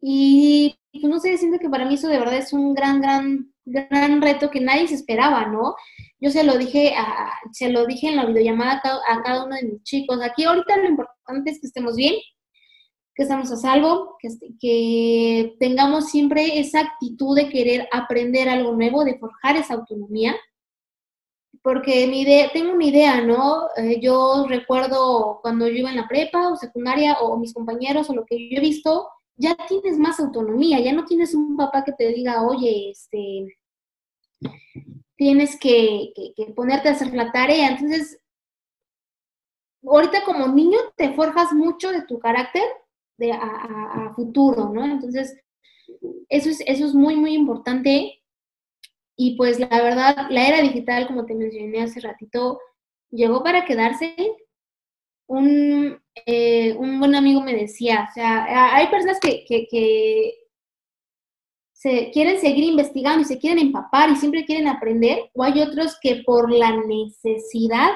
Y 0.00 0.76
pues 0.92 1.04
no 1.04 1.20
sé, 1.20 1.38
siento 1.38 1.58
que 1.58 1.70
para 1.70 1.84
mí 1.86 1.94
eso 1.94 2.08
de 2.08 2.18
verdad 2.18 2.36
es 2.36 2.52
un 2.52 2.74
gran, 2.74 3.00
gran, 3.00 3.52
gran 3.64 4.20
reto 4.20 4.50
que 4.50 4.60
nadie 4.60 4.88
se 4.88 4.96
esperaba, 4.96 5.46
¿no? 5.46 5.76
Yo 6.20 6.30
se 6.30 6.44
lo 6.44 6.58
dije, 6.58 6.94
a, 6.96 7.32
se 7.52 7.70
lo 7.70 7.86
dije 7.86 8.08
en 8.08 8.16
la 8.16 8.26
videollamada 8.26 8.82
a 9.08 9.22
cada 9.22 9.44
uno 9.44 9.54
de 9.56 9.64
mis 9.64 9.82
chicos. 9.84 10.20
Aquí 10.22 10.44
ahorita 10.44 10.76
lo 10.76 10.88
importante 10.88 11.50
es 11.50 11.60
que 11.60 11.68
estemos 11.68 11.96
bien, 11.96 12.14
que 13.14 13.24
estamos 13.24 13.52
a 13.52 13.56
salvo, 13.56 14.16
que, 14.18 14.28
que 14.58 15.56
tengamos 15.58 16.08
siempre 16.08 16.58
esa 16.58 16.80
actitud 16.80 17.36
de 17.36 17.48
querer 17.50 17.88
aprender 17.92 18.48
algo 18.48 18.72
nuevo, 18.72 19.04
de 19.04 19.18
forjar 19.18 19.56
esa 19.56 19.74
autonomía. 19.74 20.34
Porque 21.62 22.06
mi 22.06 22.22
idea, 22.22 22.50
tengo 22.52 22.72
una 22.72 22.86
idea, 22.86 23.20
¿no? 23.20 23.68
Eh, 23.76 24.00
yo 24.00 24.46
recuerdo 24.48 25.38
cuando 25.42 25.68
yo 25.68 25.74
iba 25.74 25.90
en 25.90 25.96
la 25.96 26.08
prepa 26.08 26.48
o 26.48 26.56
secundaria 26.56 27.18
o 27.20 27.36
mis 27.36 27.52
compañeros 27.52 28.08
o 28.08 28.14
lo 28.14 28.24
que 28.24 28.50
yo 28.50 28.56
he 28.56 28.60
visto, 28.60 29.08
ya 29.36 29.56
tienes 29.68 29.98
más 29.98 30.18
autonomía, 30.18 30.80
ya 30.80 30.92
no 30.92 31.04
tienes 31.04 31.34
un 31.34 31.56
papá 31.56 31.84
que 31.84 31.92
te 31.92 32.08
diga, 32.08 32.42
oye, 32.42 32.90
este, 32.90 33.58
tienes 35.16 35.58
que 35.58 36.12
ponerte 36.56 36.88
a 36.88 36.92
hacer 36.92 37.14
la 37.14 37.30
tarea. 37.30 37.68
Entonces, 37.68 38.18
ahorita 39.84 40.24
como 40.24 40.48
niño 40.48 40.78
te 40.96 41.12
forjas 41.14 41.52
mucho 41.52 41.90
de 41.92 42.02
tu 42.02 42.18
carácter 42.18 42.62
de, 43.18 43.32
a, 43.32 44.12
futuro, 44.14 44.70
¿no? 44.72 44.84
Entonces, 44.84 45.36
eso 46.28 46.50
es, 46.50 46.62
eso 46.66 46.86
es 46.86 46.94
muy, 46.94 47.16
muy 47.16 47.34
importante. 47.34 48.22
Y 49.16 49.36
pues 49.36 49.60
la 49.60 49.68
verdad, 49.68 50.26
la 50.30 50.48
era 50.48 50.62
digital, 50.62 51.06
como 51.06 51.26
te 51.26 51.34
mencioné 51.34 51.82
hace 51.82 52.00
ratito, 52.00 52.58
llegó 53.10 53.42
para 53.42 53.64
quedarse. 53.64 54.14
Un, 55.28 56.00
eh, 56.26 56.74
un 56.76 56.98
buen 56.98 57.14
amigo 57.14 57.40
me 57.40 57.54
decía, 57.54 58.06
o 58.10 58.12
sea, 58.12 58.76
hay 58.76 58.88
personas 58.88 59.18
que, 59.20 59.44
que, 59.46 59.66
que 59.70 60.34
se 61.72 62.10
quieren 62.12 62.40
seguir 62.40 62.64
investigando 62.64 63.22
y 63.22 63.24
se 63.24 63.38
quieren 63.38 63.58
empapar 63.58 64.10
y 64.10 64.16
siempre 64.16 64.44
quieren 64.44 64.68
aprender, 64.68 65.30
o 65.34 65.42
hay 65.42 65.60
otros 65.60 65.98
que 66.00 66.22
por 66.24 66.52
la 66.52 66.76
necesidad 66.76 67.90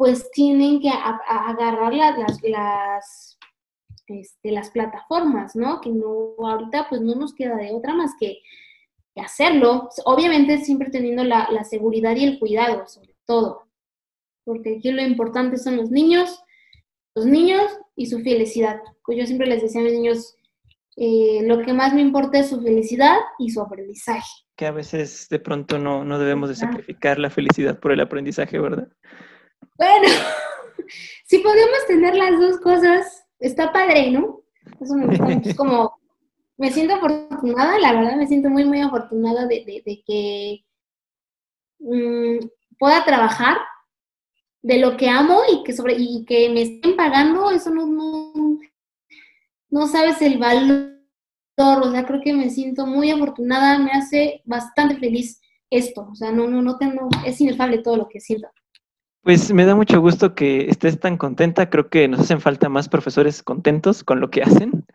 pues 0.00 0.30
tienen 0.30 0.80
que 0.80 0.88
agarrar 0.88 1.92
las, 1.92 2.42
las, 2.42 3.38
este, 4.06 4.50
las 4.50 4.70
plataformas, 4.70 5.54
¿no? 5.54 5.82
Que 5.82 5.90
no, 5.90 6.36
ahorita 6.38 6.86
pues 6.88 7.02
no 7.02 7.14
nos 7.16 7.34
queda 7.34 7.54
de 7.56 7.70
otra 7.74 7.92
más 7.92 8.12
que, 8.18 8.38
hacerlo. 9.16 9.90
Obviamente 10.06 10.64
siempre 10.64 10.88
teniendo 10.88 11.22
la, 11.22 11.64
seguridad 11.64 12.16
y 12.16 12.24
el 12.24 12.38
cuidado, 12.38 12.88
sobre 12.88 13.14
todo. 13.26 13.68
Porque 14.42 14.76
aquí 14.78 14.90
lo 14.90 15.02
importante 15.02 15.58
son 15.58 15.76
los 15.76 15.90
niños, 15.90 16.42
los 17.14 17.26
niños 17.26 17.70
y 17.94 18.06
su 18.06 18.22
felicidad. 18.22 18.80
Pues 19.04 19.18
yo 19.18 19.26
siempre 19.26 19.48
les 19.48 19.60
decía 19.60 19.82
a 19.82 19.84
mis 19.84 19.92
niños, 19.92 20.34
eh, 20.96 21.42
lo 21.42 21.60
que 21.60 21.74
más 21.74 21.92
me 21.92 22.00
importa 22.00 22.38
es 22.38 22.48
su 22.48 22.62
felicidad 22.62 23.18
y 23.38 23.50
su 23.50 23.60
aprendizaje. 23.60 24.32
Que 24.56 24.64
a 24.64 24.72
veces 24.72 25.28
de 25.28 25.40
pronto 25.40 25.78
no, 25.78 26.06
no 26.06 26.18
debemos 26.18 26.48
de 26.48 26.54
sacrificar 26.54 27.18
la 27.18 27.28
felicidad 27.28 27.78
por 27.78 27.92
el 27.92 28.00
aprendizaje, 28.00 28.58
¿verdad? 28.58 28.88
Bueno, 29.76 30.08
si 31.24 31.38
podemos 31.38 31.86
tener 31.86 32.14
las 32.14 32.38
dos 32.38 32.60
cosas, 32.60 33.24
está 33.38 33.72
padre, 33.72 34.10
¿no? 34.10 34.42
Eso 34.80 34.94
me 34.94 35.06
gusta 35.06 35.24
mucho. 35.24 35.56
como, 35.56 36.00
me 36.56 36.70
siento 36.70 36.94
afortunada, 36.94 37.78
la 37.78 37.92
verdad 37.92 38.16
me 38.16 38.26
siento 38.26 38.50
muy, 38.50 38.64
muy 38.64 38.80
afortunada 38.80 39.46
de, 39.46 39.82
que 40.06 40.64
mm, 41.78 42.46
pueda 42.78 43.04
trabajar 43.04 43.56
de 44.62 44.78
lo 44.78 44.96
que 44.96 45.08
amo 45.08 45.40
y 45.50 45.62
que 45.64 45.72
sobre 45.72 45.96
y 45.98 46.24
que 46.26 46.50
me 46.50 46.62
estén 46.62 46.96
pagando, 46.96 47.50
eso 47.50 47.70
no, 47.70 47.86
no, 47.86 48.58
no 49.70 49.86
sabes 49.86 50.20
el 50.22 50.38
valor. 50.38 50.90
O 51.56 51.90
sea, 51.90 52.06
creo 52.06 52.20
que 52.22 52.32
me 52.32 52.48
siento 52.48 52.86
muy 52.86 53.10
afortunada, 53.10 53.78
me 53.78 53.90
hace 53.92 54.42
bastante 54.44 54.96
feliz 54.96 55.40
esto. 55.68 56.08
O 56.10 56.14
sea, 56.14 56.32
no, 56.32 56.48
no, 56.48 56.62
no 56.62 56.78
tengo, 56.78 57.08
es 57.26 57.40
inefable 57.40 57.78
todo 57.78 57.96
lo 57.96 58.08
que 58.08 58.20
siento. 58.20 58.48
Pues 59.22 59.52
me 59.52 59.66
da 59.66 59.74
mucho 59.74 60.00
gusto 60.00 60.34
que 60.34 60.70
estés 60.70 60.98
tan 60.98 61.18
contenta. 61.18 61.68
Creo 61.68 61.90
que 61.90 62.08
nos 62.08 62.20
hacen 62.20 62.40
falta 62.40 62.70
más 62.70 62.88
profesores 62.88 63.42
contentos 63.42 64.02
con 64.02 64.18
lo 64.18 64.30
que 64.30 64.42
hacen. 64.42 64.86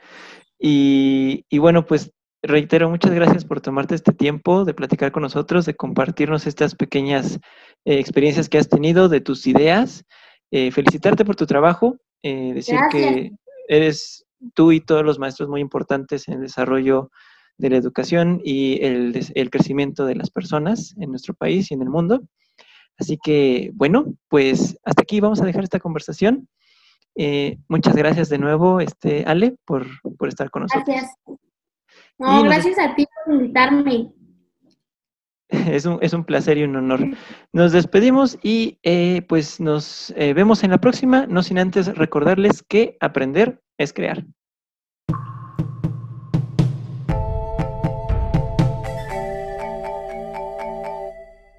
Y, 0.60 1.46
bueno, 1.60 1.86
pues 1.86 2.12
reitero, 2.42 2.90
muchas 2.90 3.12
gracias 3.14 3.46
por 3.46 3.62
tomarte 3.62 3.94
este 3.94 4.14
tiempo 4.14 4.66
de 4.66 4.74
platicar 4.74 5.12
con 5.12 5.22
nosotros, 5.22 5.68
de 5.68 5.76
compartirnos 5.76 6.48
estas 6.48 6.74
pequeñas 6.74 7.40
eh, 7.86 8.00
experiencias 8.00 8.50
que 8.50 8.58
has 8.58 8.68
tenido, 8.68 9.10
de 9.10 9.22
tus 9.22 9.46
ideas. 9.46 10.04
Eh, 10.50 10.72
felicitarte 10.72 11.24
por 11.24 11.36
tu 11.36 11.46
trabajo, 11.46 11.98
eh, 12.24 12.54
decir 12.54 12.80
que 12.92 13.32
eres 13.68 14.26
tú 14.56 14.72
y 14.72 14.80
todos 14.80 15.06
los 15.06 15.20
maestros 15.20 15.50
muy 15.50 15.62
importantes 15.62 16.28
en 16.28 16.36
el 16.36 16.42
desarrollo 16.42 17.12
de 17.58 17.70
la 17.70 17.78
educación 17.78 18.42
y 18.44 18.80
el 18.82 19.50
crecimiento 19.52 20.06
de 20.06 20.16
las 20.16 20.32
personas 20.32 20.96
en 21.00 21.12
nuestro 21.12 21.36
país 21.36 21.70
y 21.70 21.76
en 21.76 21.84
el 21.84 21.90
mundo. 21.90 22.22
Así 22.98 23.18
que, 23.22 23.72
bueno, 23.74 24.14
pues 24.30 24.78
hasta 24.84 25.02
aquí 25.02 25.20
vamos 25.20 25.42
a 25.42 25.46
dejar 25.46 25.64
esta 25.64 25.80
conversación. 25.80 26.48
Eh, 27.16 27.58
muchas 27.68 27.96
gracias 27.96 28.30
de 28.30 28.38
nuevo, 28.38 28.80
este, 28.80 29.24
Ale, 29.26 29.56
por, 29.66 29.88
estar 30.28 30.50
con 30.50 30.64
nosotros. 30.64 30.86
Gracias. 30.88 31.16
No, 32.18 32.44
gracias 32.44 32.80
a 32.80 32.96
ti 32.96 33.06
por 33.26 33.36
invitarme. 33.36 34.12
Es 35.50 35.86
un, 35.86 36.00
es 36.02 36.12
un 36.14 36.26
placer 36.26 36.58
y 36.58 36.64
un 36.64 36.76
honor. 36.76 37.02
Nos 37.54 37.72
despedimos 37.72 38.38
y 38.42 38.80
eh, 38.82 39.22
pues 39.30 39.60
nos 39.60 40.12
eh, 40.18 40.34
vemos 40.34 40.64
en 40.64 40.72
la 40.72 40.80
próxima, 40.80 41.28
no 41.28 41.44
sin 41.44 41.60
antes 41.60 41.96
recordarles 41.96 42.64
que 42.64 42.98
aprender 43.00 43.62
es 43.78 43.94
crear. 43.94 44.26